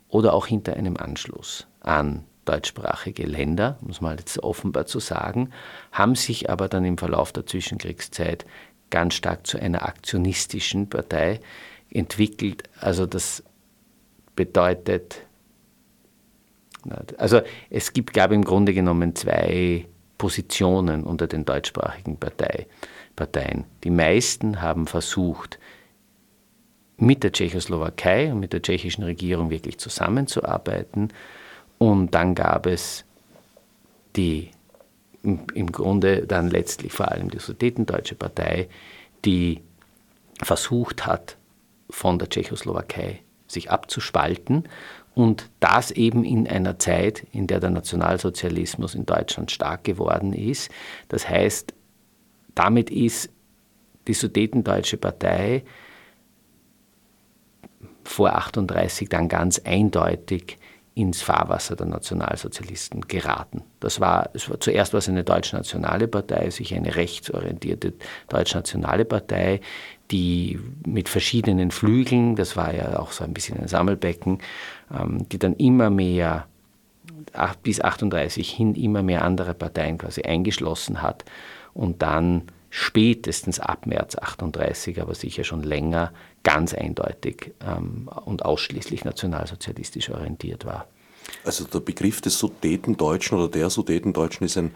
[0.07, 5.51] oder auch hinter einem Anschluss an deutschsprachige Länder, muss man jetzt offenbar zu sagen,
[5.91, 8.45] haben sich aber dann im Verlauf der Zwischenkriegszeit
[8.89, 11.39] ganz stark zu einer aktionistischen Partei
[11.89, 12.63] entwickelt.
[12.79, 13.43] Also das
[14.35, 15.25] bedeutet,
[17.17, 19.87] also es gibt, gab im Grunde genommen zwei
[20.23, 22.67] Positionen unter den deutschsprachigen Partei,
[23.17, 23.65] Parteien.
[23.83, 25.59] Die meisten haben versucht,
[26.95, 31.12] mit der Tschechoslowakei und mit der tschechischen Regierung wirklich zusammenzuarbeiten.
[31.77, 33.03] Und dann gab es
[34.15, 34.51] die
[35.23, 38.69] im Grunde dann letztlich vor allem die Sudetendeutsche Partei,
[39.25, 39.59] die
[40.41, 41.36] versucht hat,
[41.89, 44.69] von der Tschechoslowakei sich abzuspalten
[45.15, 50.71] und das eben in einer Zeit, in der der Nationalsozialismus in Deutschland stark geworden ist.
[51.10, 51.73] Das heißt,
[52.56, 53.30] damit ist
[54.08, 55.63] die Sudetendeutsche Partei
[58.04, 60.58] vor 38 dann ganz eindeutig
[60.95, 63.63] ins Fahrwasser der Nationalsozialisten geraten.
[63.79, 67.93] Das war, es war zuerst war es eine deutsch-nationale Partei, sich eine rechtsorientierte
[68.29, 69.60] deutsch-nationale Partei,
[70.12, 74.39] die mit verschiedenen Flügeln, das war ja auch so ein bisschen ein Sammelbecken,
[74.93, 76.45] ähm, die dann immer mehr
[77.63, 81.25] bis 38 hin immer mehr andere Parteien quasi eingeschlossen hat
[81.73, 86.12] und dann spätestens ab März 38, aber sicher schon länger,
[86.43, 90.88] ganz eindeutig ähm, und ausschließlich nationalsozialistisch orientiert war.
[91.45, 94.71] Also der Begriff des Sudetendeutschen oder der Sudetendeutschen ist ein,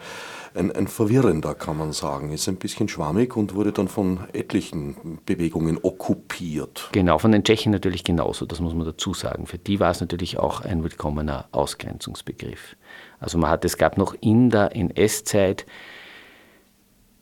[0.54, 2.32] ein, ein, verwirrender, kann man sagen.
[2.32, 6.90] Ist ein bisschen schwammig und wurde dann von etlichen Bewegungen okkupiert.
[6.92, 9.46] Genau, von den Tschechen natürlich genauso, das muss man dazu sagen.
[9.46, 12.76] Für die war es natürlich auch ein willkommener Ausgrenzungsbegriff.
[13.20, 15.66] Also man hat, es gab noch in der NS-Zeit,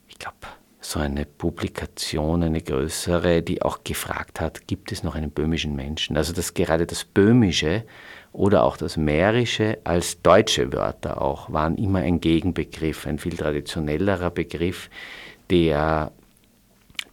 [0.08, 0.38] ich glaube,
[0.92, 6.18] so eine Publikation, eine größere, die auch gefragt hat, gibt es noch einen böhmischen Menschen?
[6.18, 7.84] Also dass gerade das Böhmische
[8.34, 14.30] oder auch das Mährische als deutsche Wörter auch waren immer ein Gegenbegriff, ein viel traditionellerer
[14.30, 14.90] Begriff,
[15.50, 16.12] der,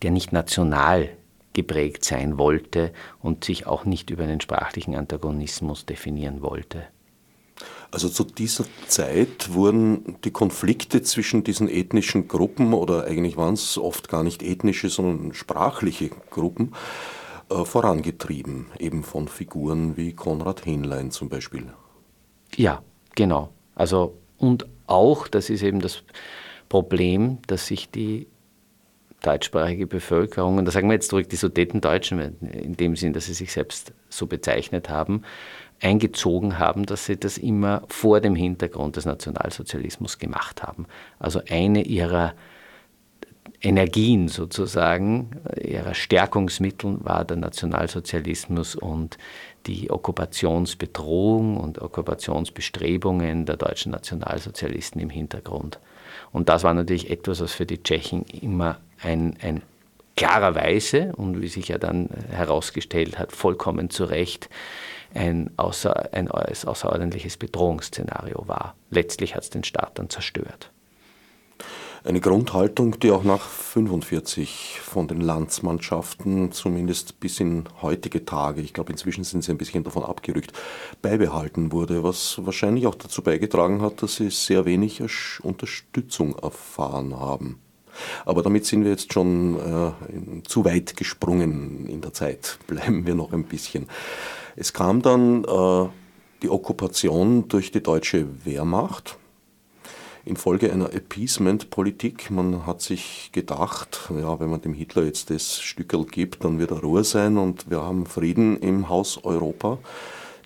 [0.02, 1.10] der nicht national
[1.52, 6.84] geprägt sein wollte und sich auch nicht über einen sprachlichen Antagonismus definieren wollte.
[7.92, 13.76] Also zu dieser Zeit wurden die Konflikte zwischen diesen ethnischen Gruppen, oder eigentlich waren es
[13.76, 16.72] oft gar nicht ethnische, sondern sprachliche Gruppen,
[17.50, 21.66] äh, vorangetrieben, eben von Figuren wie Konrad Hähnlein zum Beispiel.
[22.56, 22.82] Ja,
[23.14, 23.50] genau.
[23.74, 26.02] Also, und auch, das ist eben das
[26.70, 28.26] Problem, dass sich die
[29.22, 33.34] deutschsprachige Bevölkerung, und da sagen wir jetzt zurück die Sudetendeutschen, in dem Sinn, dass sie
[33.34, 35.22] sich selbst so bezeichnet haben,
[35.82, 40.86] eingezogen haben, dass sie das immer vor dem Hintergrund des Nationalsozialismus gemacht haben.
[41.18, 42.34] Also eine ihrer
[43.60, 45.30] Energien sozusagen,
[45.60, 49.18] ihrer Stärkungsmittel war der Nationalsozialismus und
[49.66, 55.78] die Okkupationsbedrohung und Okkupationsbestrebungen der deutschen Nationalsozialisten im Hintergrund.
[56.32, 59.62] Und das war natürlich etwas, was für die Tschechen immer ein, ein
[60.16, 64.48] klarerweise und wie sich ja dann herausgestellt hat, vollkommen zu Recht
[65.14, 68.74] ein, außer, ein außerordentliches Bedrohungsszenario war.
[68.90, 70.70] Letztlich hat es den Staat dann zerstört.
[72.04, 78.74] Eine Grundhaltung, die auch nach 1945 von den Landsmannschaften, zumindest bis in heutige Tage, ich
[78.74, 80.52] glaube inzwischen sind sie ein bisschen davon abgerückt,
[81.00, 85.00] beibehalten wurde, was wahrscheinlich auch dazu beigetragen hat, dass sie sehr wenig
[85.44, 87.60] Unterstützung erfahren haben.
[88.24, 92.58] Aber damit sind wir jetzt schon äh, zu weit gesprungen in der Zeit.
[92.66, 93.86] Bleiben wir noch ein bisschen.
[94.56, 95.88] Es kam dann äh,
[96.42, 99.18] die Okkupation durch die deutsche Wehrmacht
[100.24, 102.30] infolge einer Appeasement-Politik.
[102.30, 106.70] Man hat sich gedacht, ja, wenn man dem Hitler jetzt das Stückel gibt, dann wird
[106.70, 109.78] er Ruhe sein und wir haben Frieden im Haus Europa.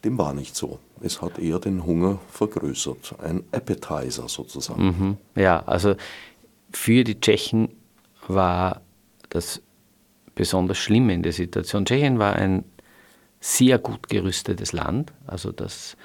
[0.05, 0.79] Dem war nicht so.
[1.01, 3.17] Es hat eher den Hunger vergrößert.
[3.21, 4.85] Ein Appetizer sozusagen.
[4.85, 5.17] Mhm.
[5.35, 5.95] Ja, also
[6.71, 7.69] für die Tschechen
[8.29, 8.81] war
[9.29, 9.61] das
[10.35, 11.85] besonders schlimm in der Situation.
[11.85, 12.65] Tschechien war ein
[13.47, 15.97] sehr gut gerüstetes Land, also das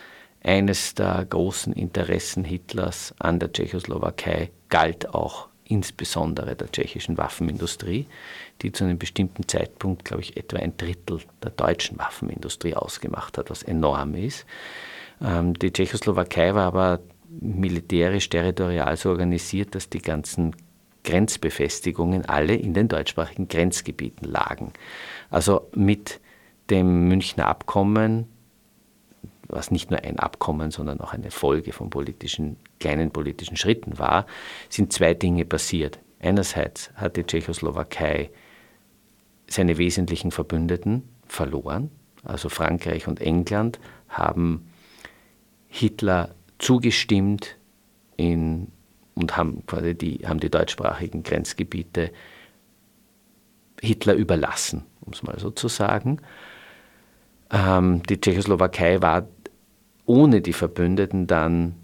[0.44, 8.06] eines der großen Interessen Hitlers an der Tschechoslowakei galt auch insbesondere der tschechischen Waffenindustrie,
[8.62, 13.50] die zu einem bestimmten Zeitpunkt, glaube ich, etwa ein Drittel der deutschen Waffenindustrie ausgemacht hat,
[13.50, 14.46] was enorm ist.
[15.20, 17.00] Ähm, die Tschechoslowakei war aber
[17.40, 20.56] militärisch, territorial so organisiert, dass die ganzen
[21.04, 24.74] Grenzbefestigungen alle in den deutschsprachigen Grenzgebieten lagen.
[25.32, 26.21] Also mit
[26.72, 28.28] dem Münchner Abkommen
[29.52, 34.26] was nicht nur ein Abkommen, sondern auch eine Folge von politischen, kleinen politischen Schritten war,
[34.70, 36.00] sind zwei Dinge passiert.
[36.20, 38.32] Einerseits hat die Tschechoslowakei
[39.48, 41.92] seine wesentlichen Verbündeten verloren,
[42.24, 44.70] also Frankreich und England haben
[45.68, 47.58] Hitler zugestimmt
[48.16, 48.72] in,
[49.16, 52.12] und haben, quasi die, haben die deutschsprachigen Grenzgebiete
[53.82, 56.22] Hitler überlassen, um es mal so zu sagen.
[57.52, 59.28] Ähm, die Tschechoslowakei war
[60.06, 61.76] ohne die Verbündeten dann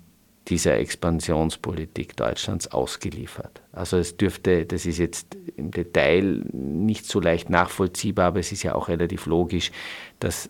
[0.47, 3.61] dieser Expansionspolitik Deutschlands ausgeliefert.
[3.73, 8.63] Also es dürfte, das ist jetzt im Detail nicht so leicht nachvollziehbar, aber es ist
[8.63, 9.71] ja auch relativ logisch,
[10.19, 10.49] dass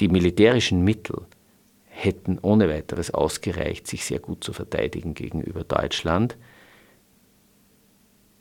[0.00, 1.26] die militärischen Mittel
[1.86, 6.36] hätten ohne weiteres ausgereicht, sich sehr gut zu verteidigen gegenüber Deutschland.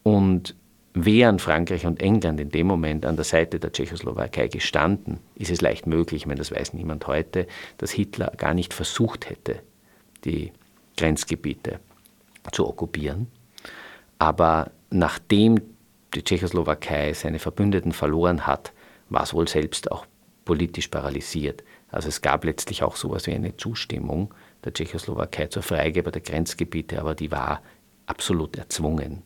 [0.04, 0.56] Und
[0.94, 5.62] wären Frankreich und England in dem Moment an der Seite der Tschechoslowakei gestanden, ist es
[5.62, 9.62] leicht möglich, ich meine, das weiß niemand heute, dass Hitler gar nicht versucht hätte,
[10.26, 10.52] die
[10.98, 11.80] Grenzgebiete
[12.52, 13.28] zu okkupieren.
[14.18, 15.62] Aber nachdem
[16.14, 18.74] die Tschechoslowakei seine Verbündeten verloren hat,
[19.10, 20.06] war es wohl selbst auch
[20.46, 21.64] politisch paralysiert.
[21.92, 24.34] Also es gab letztlich auch so etwas wie eine Zustimmung
[24.64, 27.62] der Tschechoslowakei zur Freigabe der Grenzgebiete, aber die war
[28.08, 29.22] absolut erzwungen.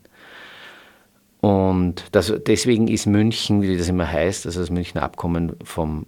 [1.43, 6.05] Und das, deswegen ist München, wie das immer heißt, also das Münchner Abkommen vom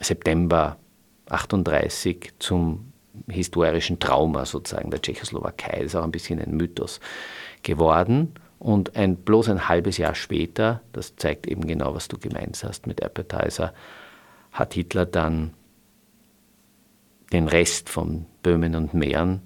[0.00, 0.78] September
[1.28, 2.90] 38 zum
[3.28, 5.80] historischen Trauma sozusagen der Tschechoslowakei.
[5.80, 7.00] Das ist auch ein bisschen ein Mythos
[7.62, 8.32] geworden.
[8.58, 12.86] Und ein, bloß ein halbes Jahr später, das zeigt eben genau, was du gemeint hast
[12.86, 13.74] mit Appetizer,
[14.52, 15.52] hat Hitler dann
[17.30, 19.42] den Rest von Böhmen und Mähren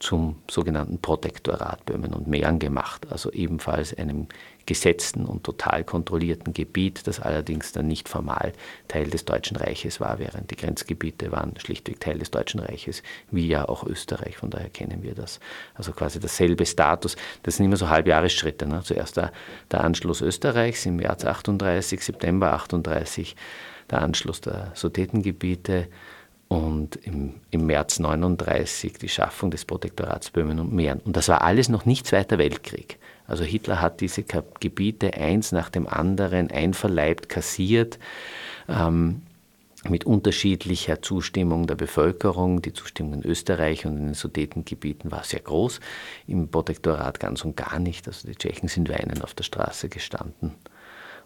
[0.00, 4.26] zum sogenannten Protektorat Böhmen und Mähren gemacht, also ebenfalls einem
[4.64, 8.52] gesetzten und total kontrollierten Gebiet, das allerdings dann nicht formal
[8.88, 13.46] Teil des Deutschen Reiches war, während die Grenzgebiete waren schlichtweg Teil des Deutschen Reiches, wie
[13.46, 15.38] ja auch Österreich, von daher kennen wir das.
[15.74, 17.16] Also quasi dasselbe Status.
[17.42, 18.66] Das sind immer so Halbjahresschritte.
[18.66, 18.80] Ne?
[18.82, 19.32] Zuerst der,
[19.70, 23.36] der Anschluss Österreichs im März 38, September 38,
[23.90, 25.88] der Anschluss der Sudetengebiete,
[26.50, 30.98] und im, im März 39 die Schaffung des Protektorats Böhmen und Mähren.
[30.98, 32.98] Und das war alles noch nicht Zweiter Weltkrieg.
[33.28, 34.24] Also Hitler hat diese
[34.58, 38.00] Gebiete eins nach dem anderen einverleibt, kassiert,
[38.68, 39.22] ähm,
[39.88, 42.62] mit unterschiedlicher Zustimmung der Bevölkerung.
[42.62, 45.78] Die Zustimmung in Österreich und in den Sudetengebieten war sehr groß,
[46.26, 48.08] im Protektorat ganz und gar nicht.
[48.08, 50.56] Also die Tschechen sind weinend auf der Straße gestanden.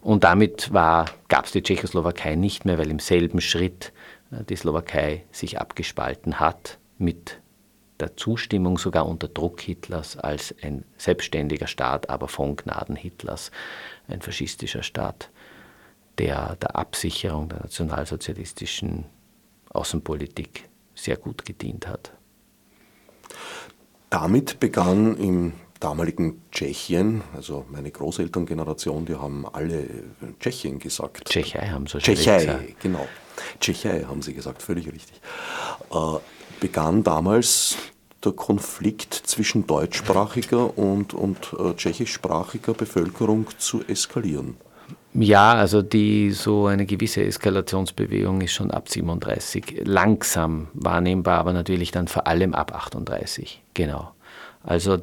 [0.03, 3.91] Und damit gab es die Tschechoslowakei nicht mehr, weil im selben Schritt
[4.49, 7.41] die Slowakei sich abgespalten hat mit
[8.01, 13.51] der Zustimmung sogar unter Druck Hitlers als ein selbstständiger Staat, aber von Gnaden Hitlers,
[14.09, 15.30] ein faschistischer Staat,
[16.18, 19.07] der der Absicherung der nationalsozialistischen
[19.70, 22.12] Außenpolitik sehr gut gedient hat.
[24.11, 29.87] Damit begann im damaligen Tschechien, also meine Großelterngeneration, die haben alle
[30.41, 31.28] Tschechien gesagt.
[31.28, 32.80] Tschechei haben sie schon Tschechei, gesagt.
[32.80, 33.07] genau.
[33.61, 35.20] Tschechei haben Sie gesagt, völlig richtig.
[35.93, 36.18] Äh,
[36.61, 37.76] begann damals
[38.24, 44.57] der Konflikt zwischen deutschsprachiger und, und äh, tschechischsprachiger Bevölkerung zu eskalieren.
[45.14, 51.93] Ja, also die so eine gewisse Eskalationsbewegung ist schon ab 37 langsam wahrnehmbar, aber natürlich
[51.93, 53.62] dann vor allem ab 38.
[53.74, 54.12] Genau.
[54.64, 54.99] Also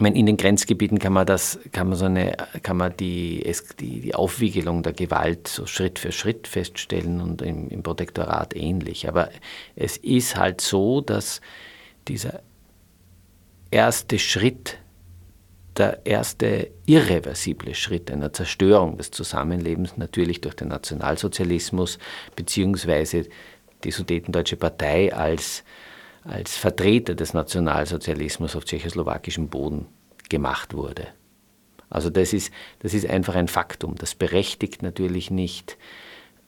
[0.00, 3.44] meine, in den Grenzgebieten kann man das, kann man so eine, kann man die,
[3.78, 9.08] die, die Aufwiegelung der Gewalt so Schritt für Schritt feststellen und im, im Protektorat ähnlich.
[9.08, 9.30] Aber
[9.76, 11.40] es ist halt so, dass
[12.08, 12.42] dieser
[13.70, 14.78] erste Schritt,
[15.76, 21.98] der erste irreversible Schritt einer Zerstörung des Zusammenlebens natürlich durch den Nationalsozialismus
[22.36, 23.26] beziehungsweise
[23.82, 25.64] die Sudetendeutsche Partei als
[26.24, 29.86] als Vertreter des Nationalsozialismus auf tschechoslowakischem Boden
[30.28, 31.08] gemacht wurde.
[31.90, 33.94] Also das ist, das ist einfach ein Faktum.
[33.96, 35.76] Das berechtigt natürlich nicht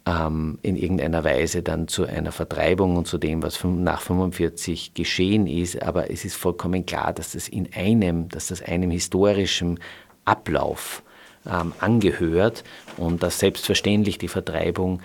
[0.06, 5.46] ähm, in irgendeiner Weise dann zu einer Vertreibung und zu dem, was nach 1945 geschehen
[5.46, 9.78] ist, aber es ist vollkommen klar, dass das in einem, dass das einem historischen
[10.24, 11.02] Ablauf
[11.46, 12.64] ähm, angehört
[12.96, 15.00] und dass selbstverständlich die Vertreibung,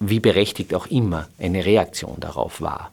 [0.00, 2.92] wie berechtigt auch immer, eine Reaktion darauf war.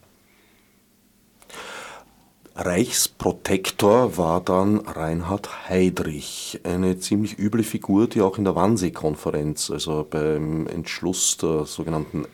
[2.62, 10.06] Reichsprotektor war dann Reinhard Heydrich, eine ziemlich üble Figur, die auch in der Wannsee-Konferenz, also
[10.08, 12.26] beim Entschluss der sogenannten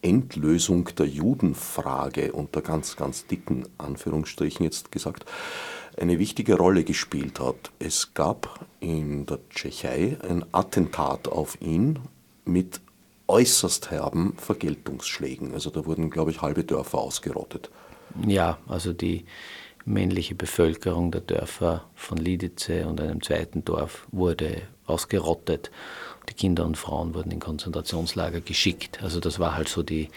[0.00, 5.24] Endlösung der Judenfrage unter ganz, ganz dicken Anführungsstrichen jetzt gesagt,
[5.96, 7.72] eine wichtige Rolle gespielt hat.
[7.80, 11.98] Es gab in der Tschechei ein Attentat auf ihn
[12.44, 12.80] mit
[13.26, 15.54] äußerst herben Vergeltungsschlägen.
[15.54, 17.68] Also da wurden, glaube ich, halbe Dörfer ausgerottet.
[18.26, 19.24] Ja, also die
[19.84, 25.70] männliche Bevölkerung der Dörfer von Lidice und einem zweiten Dorf wurde ausgerottet.
[26.28, 29.02] Die Kinder und Frauen wurden in Konzentrationslager geschickt.
[29.02, 30.08] Also das war halt so die,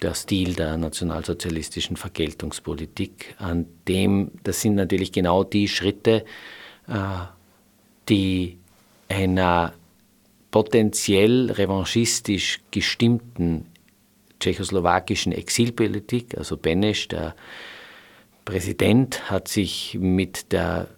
[0.00, 3.34] der Stil der nationalsozialistischen Vergeltungspolitik.
[3.38, 6.24] An dem, das sind natürlich genau die Schritte,
[6.88, 6.94] äh,
[8.08, 8.58] die
[9.08, 9.74] einer
[10.50, 13.66] potenziell revanchistisch gestimmten
[14.40, 17.34] tschechoslowakischen Exilpolitik, also Beneš, der
[18.44, 20.88] Präsident hat sich mit der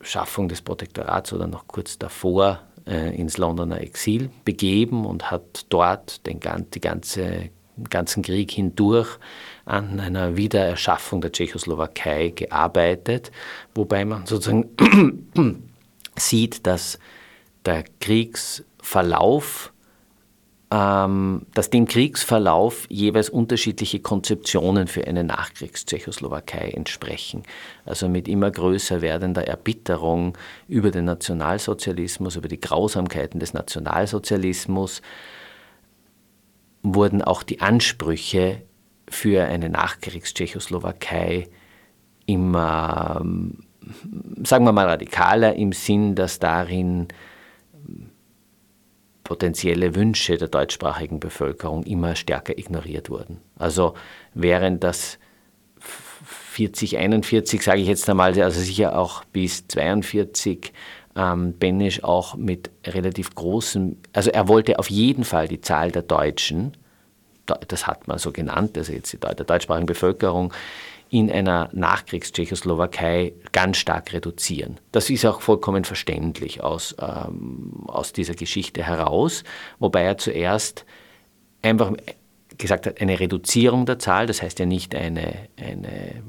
[0.00, 6.26] Schaffung des Protektorats oder noch kurz davor äh, ins Londoner Exil begeben und hat dort
[6.26, 6.40] den,
[6.74, 7.50] die ganze,
[7.90, 9.18] ganzen Krieg hindurch
[9.64, 13.30] an einer Wiedererschaffung der Tschechoslowakei gearbeitet,
[13.74, 14.70] wobei man sozusagen
[16.16, 16.98] sieht, dass
[17.64, 19.73] der Kriegsverlauf
[20.74, 27.44] dass dem Kriegsverlauf jeweils unterschiedliche Konzeptionen für eine Nachkriegstschechoslowakei entsprechen.
[27.84, 35.00] Also mit immer größer werdender Erbitterung über den Nationalsozialismus, über die Grausamkeiten des Nationalsozialismus
[36.82, 38.62] wurden auch die Ansprüche
[39.08, 41.48] für eine Nachkriegstschechoslowakei
[42.26, 43.58] immer, ähm,
[44.42, 47.08] sagen wir mal, radikaler im Sinn, dass darin
[49.24, 53.40] potenzielle Wünsche der deutschsprachigen Bevölkerung immer stärker ignoriert wurden.
[53.56, 53.94] Also
[54.34, 55.18] während das
[56.50, 60.72] 40, 41, sage ich jetzt einmal, also sicher auch bis 42,
[61.16, 66.02] ähm, Benesch auch mit relativ großem, also er wollte auf jeden Fall die Zahl der
[66.02, 66.76] Deutschen,
[67.46, 70.52] das hat man so genannt, also jetzt die der deutschsprachigen Bevölkerung,
[71.14, 74.80] in einer Nachkriegstschechoslowakei ganz stark reduzieren.
[74.90, 79.44] Das ist auch vollkommen verständlich aus, ähm, aus dieser Geschichte heraus,
[79.78, 80.84] wobei er zuerst
[81.62, 81.92] einfach
[82.58, 86.20] gesagt hat, eine Reduzierung der Zahl, das heißt ja nicht eine, eine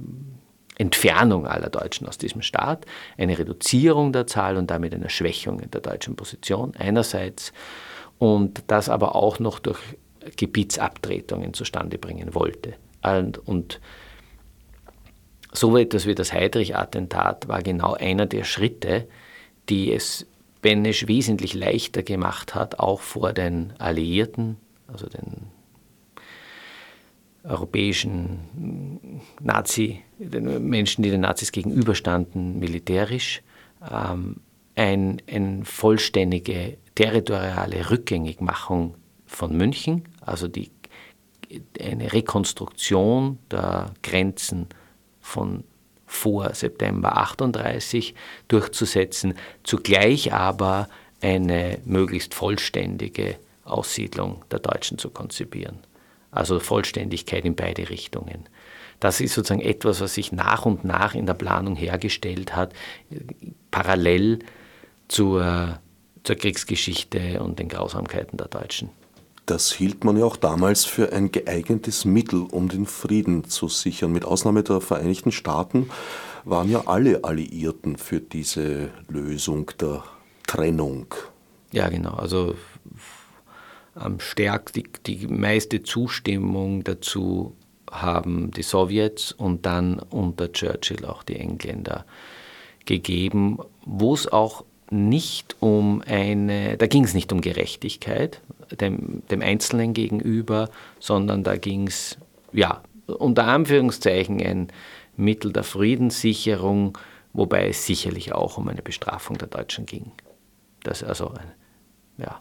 [0.78, 2.86] Entfernung aller Deutschen aus diesem Staat,
[3.18, 7.54] eine Reduzierung der Zahl und damit eine Schwächung der deutschen Position einerseits
[8.20, 9.80] und das aber auch noch durch
[10.38, 12.76] Gebietsabtretungen zustande bringen wollte.
[13.02, 13.80] Und, und
[15.56, 19.08] so etwas wie das Heydrich-Attentat war genau einer der Schritte,
[19.70, 20.28] die es
[20.62, 25.48] Benesch wesentlich leichter gemacht hat, auch vor den Alliierten, also den
[27.44, 33.44] europäischen Nazi, den Menschen, die den Nazis gegenüberstanden, militärisch,
[33.92, 34.38] ähm,
[34.76, 38.96] ein, eine vollständige territoriale Rückgängigmachung
[39.26, 40.72] von München, also die,
[41.80, 44.68] eine Rekonstruktion der Grenzen
[45.26, 45.64] von
[46.06, 48.14] vor September 38
[48.48, 50.88] durchzusetzen, zugleich aber
[51.22, 55.80] eine möglichst vollständige Aussiedlung der Deutschen zu konzipieren.
[56.30, 58.48] Also Vollständigkeit in beide Richtungen.
[59.00, 62.74] Das ist sozusagen etwas, was sich nach und nach in der Planung hergestellt hat,
[63.72, 64.40] parallel
[65.08, 65.80] zur,
[66.24, 68.90] zur Kriegsgeschichte und den Grausamkeiten der Deutschen.
[69.46, 74.12] Das hielt man ja auch damals für ein geeignetes Mittel, um den Frieden zu sichern.
[74.12, 75.90] Mit Ausnahme der Vereinigten Staaten
[76.46, 80.04] waren ja alle Alliierten für diese Lösung der
[80.48, 81.14] Trennung.
[81.72, 82.14] Ja, genau.
[82.14, 82.56] Also
[83.94, 87.56] am stärksten, die, die meiste Zustimmung dazu
[87.92, 92.06] haben die Sowjets und dann unter Churchill auch die Engländer
[92.86, 94.66] gegeben, wo es auch
[94.96, 98.42] nicht um eine, da ging es nicht um Gerechtigkeit
[98.80, 100.70] dem, dem Einzelnen gegenüber,
[101.00, 102.18] sondern da ging es,
[102.52, 104.68] ja, unter Anführungszeichen ein
[105.16, 106.98] Mittel der Friedenssicherung,
[107.34, 110.12] wobei es sicherlich auch um eine Bestrafung der Deutschen ging.
[110.84, 111.34] Das also,
[112.18, 112.40] ja.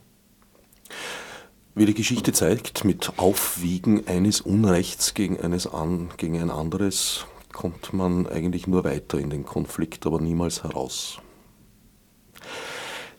[1.74, 7.92] Wie die Geschichte zeigt, mit Aufwiegen eines Unrechts gegen, eines an, gegen ein anderes kommt
[7.92, 11.18] man eigentlich nur weiter in den Konflikt, aber niemals heraus.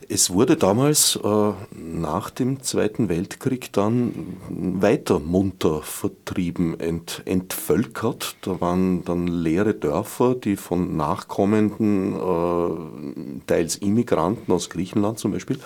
[0.08, 8.36] Es wurde damals äh, nach dem Zweiten Weltkrieg dann weiter munter vertrieben, ent, entvölkert.
[8.41, 15.58] Da waren dann leere Dörfer, die von nachkommenden, äh, teils Immigranten aus Griechenland zum Beispiel,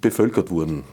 [0.00, 0.84] bevölkert wurden.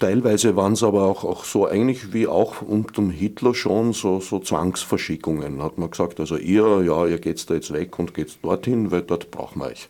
[0.00, 4.40] Teilweise waren es aber auch, auch so eigentlich wie auch unter Hitler schon so, so
[4.40, 5.62] Zwangsverschickungen.
[5.62, 9.02] Hat man gesagt, also ihr, ja, ihr geht da jetzt weg und geht dorthin, weil
[9.02, 9.86] dort brauchen wir euch.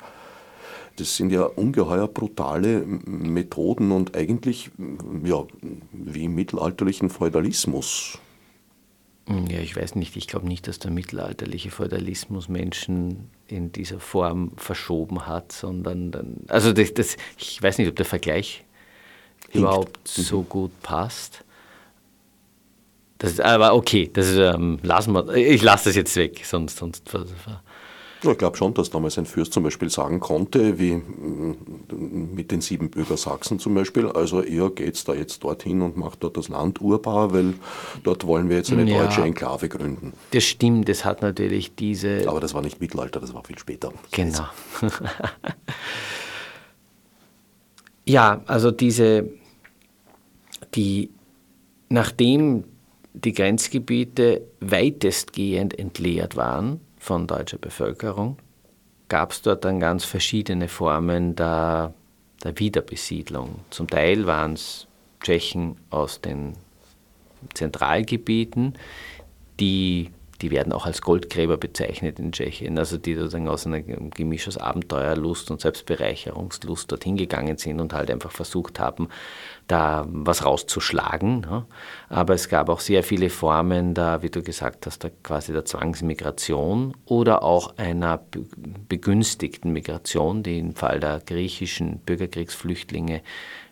[0.99, 4.71] Das sind ja ungeheuer brutale Methoden und eigentlich
[5.25, 5.45] ja,
[5.93, 8.19] wie im mittelalterlichen Feudalismus.
[9.29, 10.17] Ja, ich weiß nicht.
[10.17, 16.37] Ich glaube nicht, dass der mittelalterliche Feudalismus Menschen in dieser Form verschoben hat, sondern dann,
[16.49, 18.65] also das, das, ich weiß nicht, ob der Vergleich
[19.51, 19.57] Hinkt.
[19.57, 20.23] überhaupt mhm.
[20.23, 21.45] so gut passt.
[23.19, 27.09] Das, aber okay, das ähm, lassen wir, ich lasse das jetzt weg, sonst, sonst
[28.23, 31.01] ich glaube schon, dass damals ein Fürst zum Beispiel sagen konnte, wie
[31.93, 36.37] mit den Siebenbürger Sachsen zum Beispiel, also ihr geht da jetzt dorthin und macht dort
[36.37, 37.55] das Land urbar, weil
[38.03, 40.13] dort wollen wir jetzt eine ja, deutsche Enklave gründen.
[40.33, 42.29] Das stimmt, das hat natürlich diese...
[42.29, 43.93] Aber das war nicht Mittelalter, das war viel später.
[44.11, 44.47] Genau.
[48.05, 49.29] ja, also diese,
[50.75, 51.11] die,
[51.89, 52.65] nachdem
[53.15, 58.37] die Grenzgebiete weitestgehend entleert waren, von deutscher Bevölkerung,
[59.09, 61.95] gab es dort dann ganz verschiedene Formen der,
[62.45, 63.61] der Wiederbesiedlung.
[63.71, 64.87] Zum Teil waren es
[65.23, 66.53] Tschechen aus den
[67.55, 68.75] Zentralgebieten,
[69.59, 70.11] die,
[70.43, 74.59] die werden auch als Goldgräber bezeichnet in Tschechien, also die sozusagen aus einem Gemisch aus
[74.59, 79.09] Abenteuerlust und Selbstbereicherungslust dorthin gegangen sind und halt einfach versucht haben,
[79.69, 81.47] da was rauszuschlagen.
[81.49, 81.67] Ja.
[82.09, 85.65] Aber es gab auch sehr viele Formen da, wie du gesagt hast, da quasi der
[85.65, 88.21] Zwangsmigration oder auch einer
[88.89, 93.23] begünstigten Migration, die im Fall der griechischen Bürgerkriegsflüchtlinge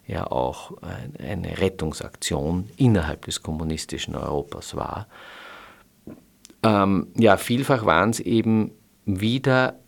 [0.06, 0.72] ja auch
[1.18, 5.08] eine Rettungsaktion innerhalb des kommunistischen Europas war.
[6.62, 8.72] Ähm, ja, vielfach waren es eben
[9.04, 9.78] wieder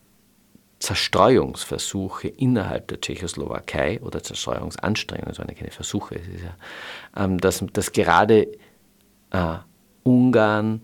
[0.79, 7.39] Zerstreuungsversuche innerhalb der Tschechoslowakei oder Zerstreuungsanstrengungen, es waren ja keine Versuche, es ist ja, ähm,
[7.39, 8.47] dass, dass gerade
[9.31, 9.57] äh,
[10.05, 10.83] Ungarn,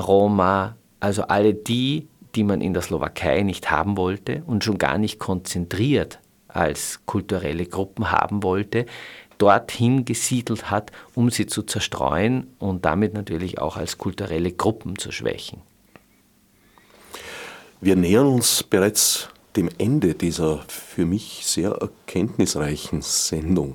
[0.00, 4.98] Roma, also alle die, die man in der Slowakei nicht haben wollte und schon gar
[4.98, 8.86] nicht konzentriert als kulturelle Gruppen haben wollte,
[9.38, 15.12] dorthin gesiedelt hat, um sie zu zerstreuen und damit natürlich auch als kulturelle Gruppen zu
[15.12, 15.60] schwächen.
[17.84, 23.74] Wir nähern uns bereits dem Ende dieser für mich sehr erkenntnisreichen Sendung.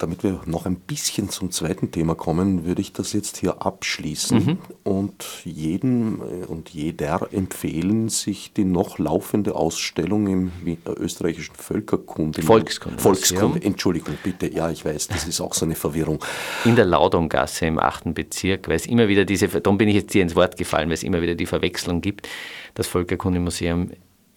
[0.00, 4.38] Damit wir noch ein bisschen zum zweiten Thema kommen, würde ich das jetzt hier abschließen
[4.38, 4.58] mhm.
[4.82, 12.40] und jedem äh, und jeder empfehlen, sich die noch laufende Ausstellung im äh, österreichischen Völkerkunde.
[12.40, 12.98] Volkskunde.
[12.98, 14.50] Volkskunde, Entschuldigung, bitte.
[14.50, 16.24] Ja, ich weiß, das ist auch so eine Verwirrung.
[16.64, 18.14] In der Laudongasse im 8.
[18.14, 20.94] Bezirk, weil es immer wieder diese, darum bin ich jetzt hier ins Wort gefallen, weil
[20.94, 22.26] es immer wieder die Verwechslung gibt.
[22.72, 23.90] Das Völkerkundemuseum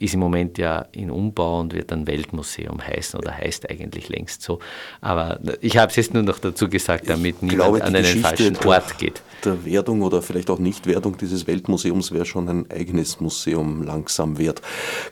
[0.04, 4.42] ist im Moment ja in Umbau und wird dann Weltmuseum heißen oder heißt eigentlich längst
[4.42, 4.60] so.
[5.00, 8.04] Aber ich habe es jetzt nur noch dazu gesagt, damit ich niemand glaube, an einen
[8.04, 9.22] Geschichte falschen Ort geht.
[9.46, 14.62] Der Werdung oder vielleicht auch Nichtwerdung dieses Weltmuseums wäre schon ein eigenes Museum langsam wert.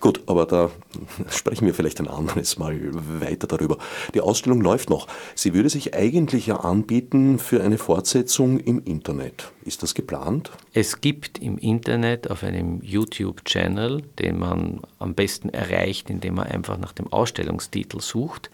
[0.02, 0.70] Gut, aber da
[1.30, 2.78] sprechen wir vielleicht ein anderes Mal
[3.22, 3.78] weiter darüber.
[4.14, 5.08] Die Ausstellung läuft noch.
[5.36, 9.52] Sie würde sich eigentlich ja anbieten für eine Fortsetzung im Internet.
[9.64, 10.52] Ist das geplant?
[10.74, 16.78] Es gibt im Internet auf einem YouTube-Channel, den man am besten erreicht, indem man einfach
[16.78, 18.50] nach dem Ausstellungstitel sucht,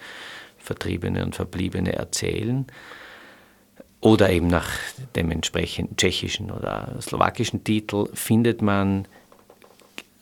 [0.58, 2.68] Vertriebene und Verbliebene erzählen,
[4.00, 4.70] oder eben nach
[5.16, 9.08] dem entsprechenden tschechischen oder slowakischen Titel, findet man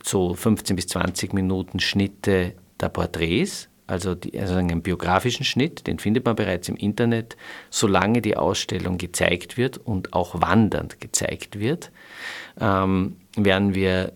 [0.03, 5.99] so 15 bis 20 Minuten Schnitte der Porträts, also, die, also einen biografischen Schnitt, den
[5.99, 7.37] findet man bereits im Internet,
[7.69, 11.91] solange die Ausstellung gezeigt wird und auch wandernd gezeigt wird,
[12.59, 14.13] ähm, werden wir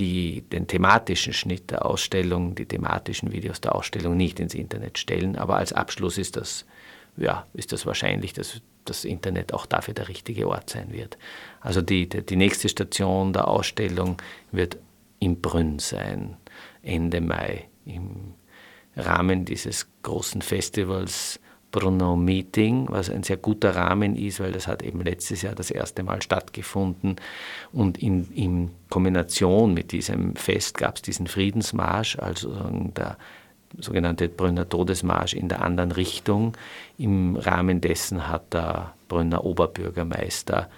[0.00, 5.36] die, den thematischen Schnitt der Ausstellung, die thematischen Videos der Ausstellung nicht ins Internet stellen.
[5.36, 6.64] Aber als Abschluss ist das,
[7.16, 11.18] ja, ist das wahrscheinlich, dass das Internet auch dafür der richtige Ort sein wird.
[11.60, 14.16] Also die, die nächste Station der Ausstellung
[14.50, 14.78] wird
[15.18, 16.38] in Brünn sein,
[16.82, 18.34] Ende Mai, im
[18.96, 21.40] Rahmen dieses großen Festivals
[21.70, 25.70] Brunno Meeting, was ein sehr guter Rahmen ist, weil das hat eben letztes Jahr das
[25.70, 27.16] erste Mal stattgefunden.
[27.72, 32.50] Und in, in Kombination mit diesem Fest gab es diesen Friedensmarsch, also
[32.96, 33.16] der
[33.78, 36.56] sogenannte Brünner Todesmarsch in der anderen Richtung.
[36.98, 40.68] Im Rahmen dessen hat der Brünner Oberbürgermeister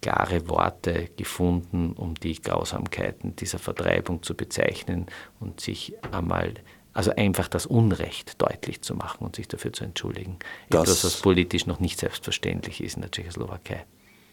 [0.00, 5.06] klare Worte gefunden, um die Grausamkeiten dieser Vertreibung zu bezeichnen
[5.38, 6.54] und sich einmal,
[6.92, 10.38] also einfach das Unrecht deutlich zu machen und sich dafür zu entschuldigen.
[10.68, 13.84] Das Etwas, was politisch noch nicht selbstverständlich ist in der Tschechoslowakei.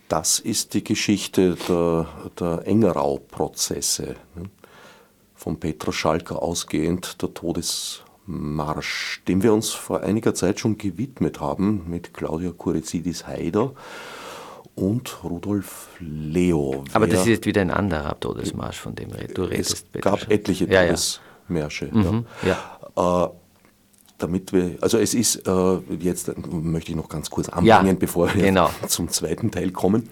[0.10, 2.08] Das ist die Geschichte der,
[2.40, 4.16] der Engerau-Prozesse.
[4.36, 4.50] Ne?
[5.36, 11.40] Von Petro Schalker ausgehend der Todes Marsch, dem wir uns vor einiger Zeit schon gewidmet
[11.40, 13.74] haben mit Claudia Kurizidis-Heider
[14.76, 16.84] und Rudolf Leo.
[16.94, 19.86] Aber das ist jetzt wieder ein anderer Todesmarsch, von dem du redest.
[19.94, 21.20] Es gab etliche Todesmärsche.
[21.94, 22.12] Ja.
[22.12, 23.26] Mhm, ja.
[23.26, 23.30] Äh,
[24.18, 28.34] damit wir, also es ist, äh, jetzt möchte ich noch ganz kurz anbringen, ja, bevor
[28.34, 28.70] wir genau.
[28.88, 30.10] zum zweiten Teil kommen.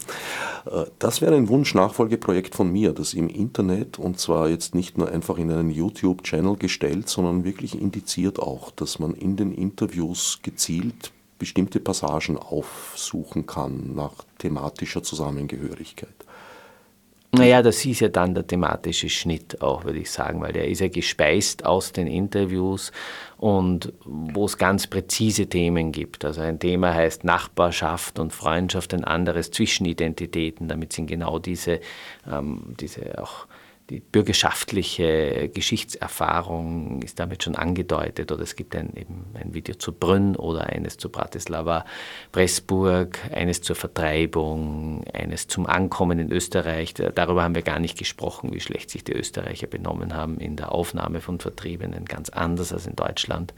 [0.66, 5.10] Äh, das wäre ein Wunsch-Nachfolgeprojekt von mir, das im Internet und zwar jetzt nicht nur
[5.10, 11.12] einfach in einen YouTube-Channel gestellt, sondern wirklich indiziert auch, dass man in den Interviews gezielt
[11.38, 16.25] bestimmte Passagen aufsuchen kann nach thematischer Zusammengehörigkeit.
[17.38, 20.82] Naja, das ist ja dann der thematische Schnitt auch, würde ich sagen, weil der ist
[20.82, 22.92] ja gespeist aus den Interviews
[23.38, 26.26] und wo es ganz präzise Themen gibt.
[26.26, 30.68] Also ein Thema heißt Nachbarschaft und Freundschaft, ein anderes Zwischenidentitäten.
[30.68, 31.80] Damit sind genau diese,
[32.32, 33.48] ähm, diese auch
[33.90, 39.92] die bürgerschaftliche Geschichtserfahrung ist damit schon angedeutet oder es gibt ein, eben ein Video zu
[39.92, 41.86] Brünn oder eines zu Bratislava,
[42.32, 46.96] Pressburg, eines zur Vertreibung, eines zum Ankommen in Österreich.
[46.96, 50.72] Darüber haben wir gar nicht gesprochen, wie schlecht sich die Österreicher benommen haben in der
[50.72, 53.54] Aufnahme von Vertriebenen, ganz anders als in Deutschland.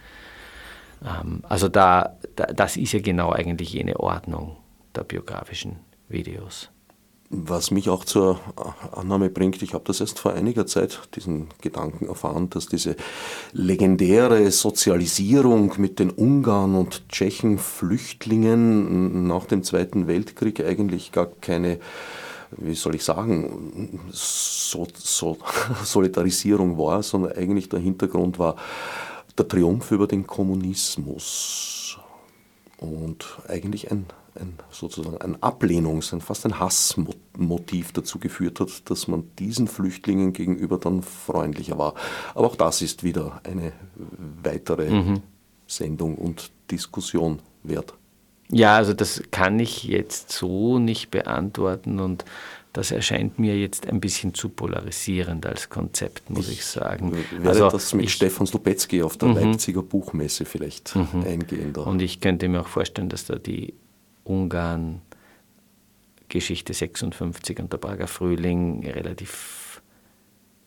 [1.06, 4.58] Ähm, also da, das ist ja genau eigentlich jene Ordnung
[4.94, 5.78] der biografischen
[6.10, 6.70] Videos.
[7.30, 8.40] Was mich auch zur
[8.94, 12.96] Annahme bringt, ich habe das erst vor einiger Zeit, diesen Gedanken erfahren, dass diese
[13.52, 21.80] legendäre Sozialisierung mit den Ungarn und Tschechen Flüchtlingen nach dem Zweiten Weltkrieg eigentlich gar keine,
[22.52, 25.38] wie soll ich sagen, so, so
[25.84, 28.56] Solidarisierung war, sondern eigentlich der Hintergrund war
[29.38, 31.98] der Triumph über den Kommunismus
[32.78, 34.06] und eigentlich ein
[34.40, 40.34] ein, sozusagen ein Ablehnungs-, ein, fast ein Hassmotiv dazu geführt hat, dass man diesen Flüchtlingen
[40.34, 41.96] gegenüber dann freundlicher war.
[42.34, 43.74] Aber auch das ist wieder eine
[44.44, 45.22] weitere mhm.
[45.68, 47.94] Sendung und Diskussion wert.
[48.50, 52.24] Ja, also das kann ich jetzt so nicht beantworten und
[52.78, 57.12] das erscheint mir jetzt ein bisschen zu polarisierend als Konzept, muss ich, ich sagen.
[57.32, 59.36] Werde also das mit ich, Stefan Slubetzky auf der mhm.
[59.36, 61.24] Leipziger Buchmesse vielleicht mhm.
[61.26, 61.74] eingehen.
[61.74, 61.82] Da.
[61.82, 63.74] Und ich könnte mir auch vorstellen, dass da die
[64.28, 65.02] Ungarn,
[66.30, 69.82] Geschichte 56 und der Prager Frühling relativ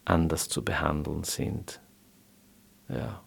[0.04, 1.80] anders zu behandeln sind.
[2.88, 3.22] Ja.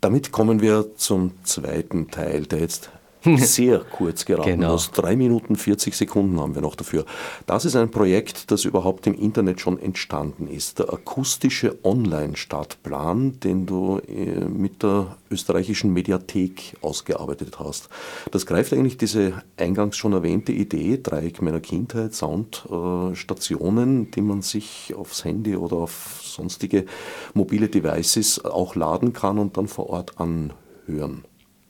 [0.00, 2.90] Damit kommen wir zum zweiten Teil, der jetzt
[3.36, 4.72] sehr kurz geraten genau.
[4.72, 4.90] muss.
[4.90, 7.04] Drei Minuten 40 Sekunden haben wir noch dafür.
[7.46, 10.78] Das ist ein Projekt, das überhaupt im Internet schon entstanden ist.
[10.78, 17.88] Der akustische Online-Stadtplan, den du äh, mit der österreichischen Mediathek ausgearbeitet hast.
[18.30, 24.94] Das greift eigentlich diese eingangs schon erwähnte Idee, Dreieck meiner Kindheit, Soundstationen, die man sich
[24.96, 26.84] aufs Handy oder auf sonstige
[27.34, 31.24] mobile Devices auch laden kann und dann vor Ort anhören.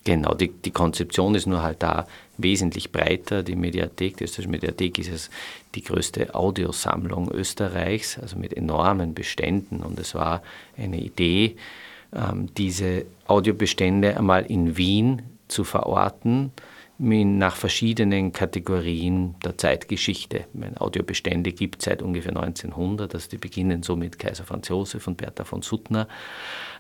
[0.05, 3.43] Genau, die, die Konzeption ist nur halt da wesentlich breiter.
[3.43, 5.31] Die Mediathek, die österreichische Mediathek ist es
[5.75, 9.81] die größte Audiosammlung Österreichs, also mit enormen Beständen.
[9.81, 10.43] Und es war
[10.77, 11.57] eine Idee,
[12.15, 16.53] ähm, diese Audiobestände einmal in Wien zu verorten,
[16.97, 20.45] nach verschiedenen Kategorien der Zeitgeschichte.
[20.53, 25.07] Meine Audiobestände gibt es seit ungefähr 1900, also die beginnen so mit Kaiser Franz Josef
[25.09, 26.07] und Bertha von Suttner.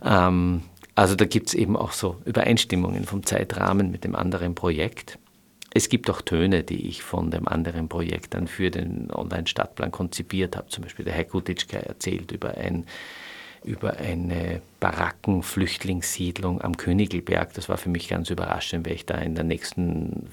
[0.05, 0.63] Ähm,
[0.95, 5.19] also da gibt es eben auch so Übereinstimmungen vom Zeitrahmen mit dem anderen Projekt.
[5.73, 10.57] Es gibt auch Töne, die ich von dem anderen Projekt dann für den Online-Stadtplan konzipiert
[10.57, 10.69] habe.
[10.69, 12.87] Zum Beispiel der Herr Gutitschka erzählt über, ein,
[13.65, 17.55] über eine Barackenflüchtlingssiedlung am Königelberg.
[17.55, 20.29] Das war für mich ganz überraschend, weil ich da in der nächsten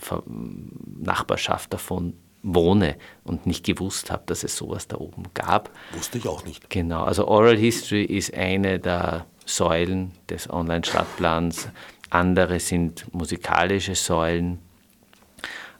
[1.01, 5.71] Nachbarschaft davon wohne und nicht gewusst habe, dass es sowas da oben gab.
[5.93, 6.69] Wusste ich auch nicht.
[6.69, 9.25] Genau, also Oral History ist eine der
[9.55, 11.69] Säulen des Online-Stadtplans.
[12.09, 14.59] Andere sind musikalische Säulen.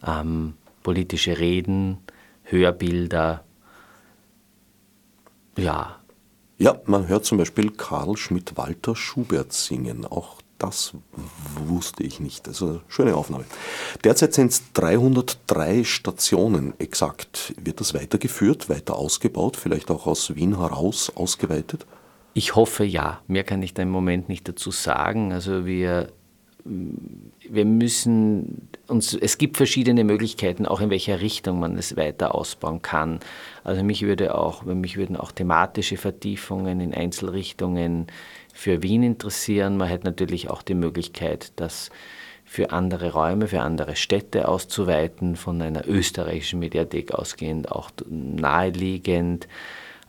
[0.05, 0.53] ähm,
[0.83, 1.99] politische Reden,
[2.43, 3.43] Hörbilder.
[5.57, 5.97] Ja.
[6.57, 10.05] Ja, man hört zum Beispiel Karl Schmidt-Walter Schubert singen.
[10.05, 10.93] Auch das
[11.65, 12.47] wusste ich nicht.
[12.47, 13.45] Also schöne Aufnahme.
[14.03, 17.55] Derzeit sind es 303 Stationen exakt.
[17.59, 21.87] Wird das weitergeführt, weiter ausgebaut, vielleicht auch aus Wien heraus ausgeweitet?
[22.33, 23.21] Ich hoffe ja.
[23.27, 25.33] Mehr kann ich da im Moment nicht dazu sagen.
[25.33, 26.09] Also wir
[26.63, 32.81] wir müssen uns, es gibt verschiedene Möglichkeiten, auch in welcher Richtung man es weiter ausbauen
[32.81, 33.19] kann.
[33.63, 38.07] Also mich würde auch, mich würden auch thematische Vertiefungen in Einzelrichtungen
[38.53, 39.77] für Wien interessieren.
[39.77, 41.89] Man hätte natürlich auch die Möglichkeit, das
[42.45, 49.47] für andere Räume, für andere Städte auszuweiten, von einer österreichischen Mediathek ausgehend, auch naheliegend.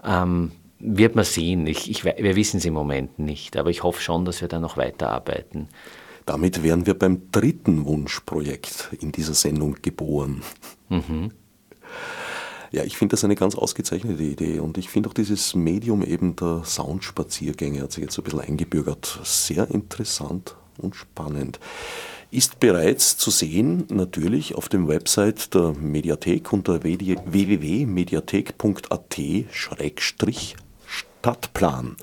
[0.05, 0.53] Ähm,
[0.83, 1.67] wird man sehen.
[1.67, 4.59] Ich, ich, wir wissen es im Moment nicht, aber ich hoffe schon, dass wir da
[4.59, 5.69] noch weiterarbeiten.
[6.27, 10.43] Damit wären wir beim dritten Wunschprojekt in dieser Sendung geboren.
[10.89, 11.31] Mhm.
[12.73, 16.37] Ja, ich finde das eine ganz ausgezeichnete Idee und ich finde auch dieses Medium eben
[16.37, 19.21] der Soundspaziergänge hat sich jetzt so ein bisschen eingebürgert.
[19.25, 21.61] Sehr interessant und spannend.
[22.31, 26.83] Ist bereits zu sehen, natürlich auf dem Website der Mediathek unter
[31.23, 31.97] www.mediathek.at-stadtplan.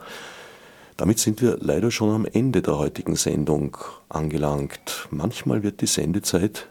[0.98, 3.78] Damit sind wir leider schon am Ende der heutigen Sendung
[4.10, 5.08] angelangt.
[5.12, 6.68] Manchmal wird die Sendezeit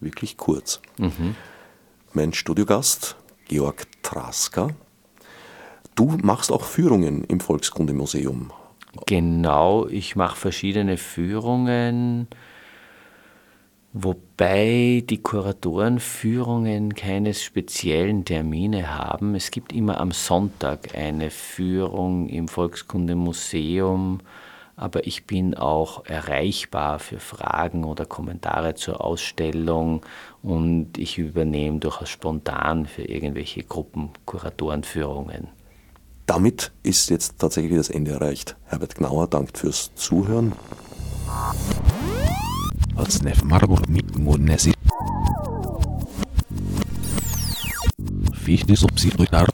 [0.00, 0.80] wirklich kurz.
[0.98, 1.34] Mhm.
[2.12, 3.16] Mein Studiogast,
[3.48, 4.68] Georg Traska.
[5.94, 8.52] Du machst auch Führungen im Volkskundemuseum.
[9.06, 12.28] Genau, ich mache verschiedene Führungen
[13.94, 19.34] Wobei die Kuratorenführungen keine speziellen Termine haben.
[19.34, 24.20] Es gibt immer am Sonntag eine Führung im Volkskundemuseum,
[24.76, 30.00] aber ich bin auch erreichbar für Fragen oder Kommentare zur Ausstellung
[30.40, 35.48] und ich übernehme durchaus spontan für irgendwelche Gruppen Kuratorenführungen.
[36.24, 38.56] Damit ist jetzt tatsächlich das Ende erreicht.
[38.64, 40.54] Herbert Gnauer dankt fürs Zuhören.
[42.94, 44.78] Alține margur mit munesit.
[48.32, 49.50] Fichte subsidui dar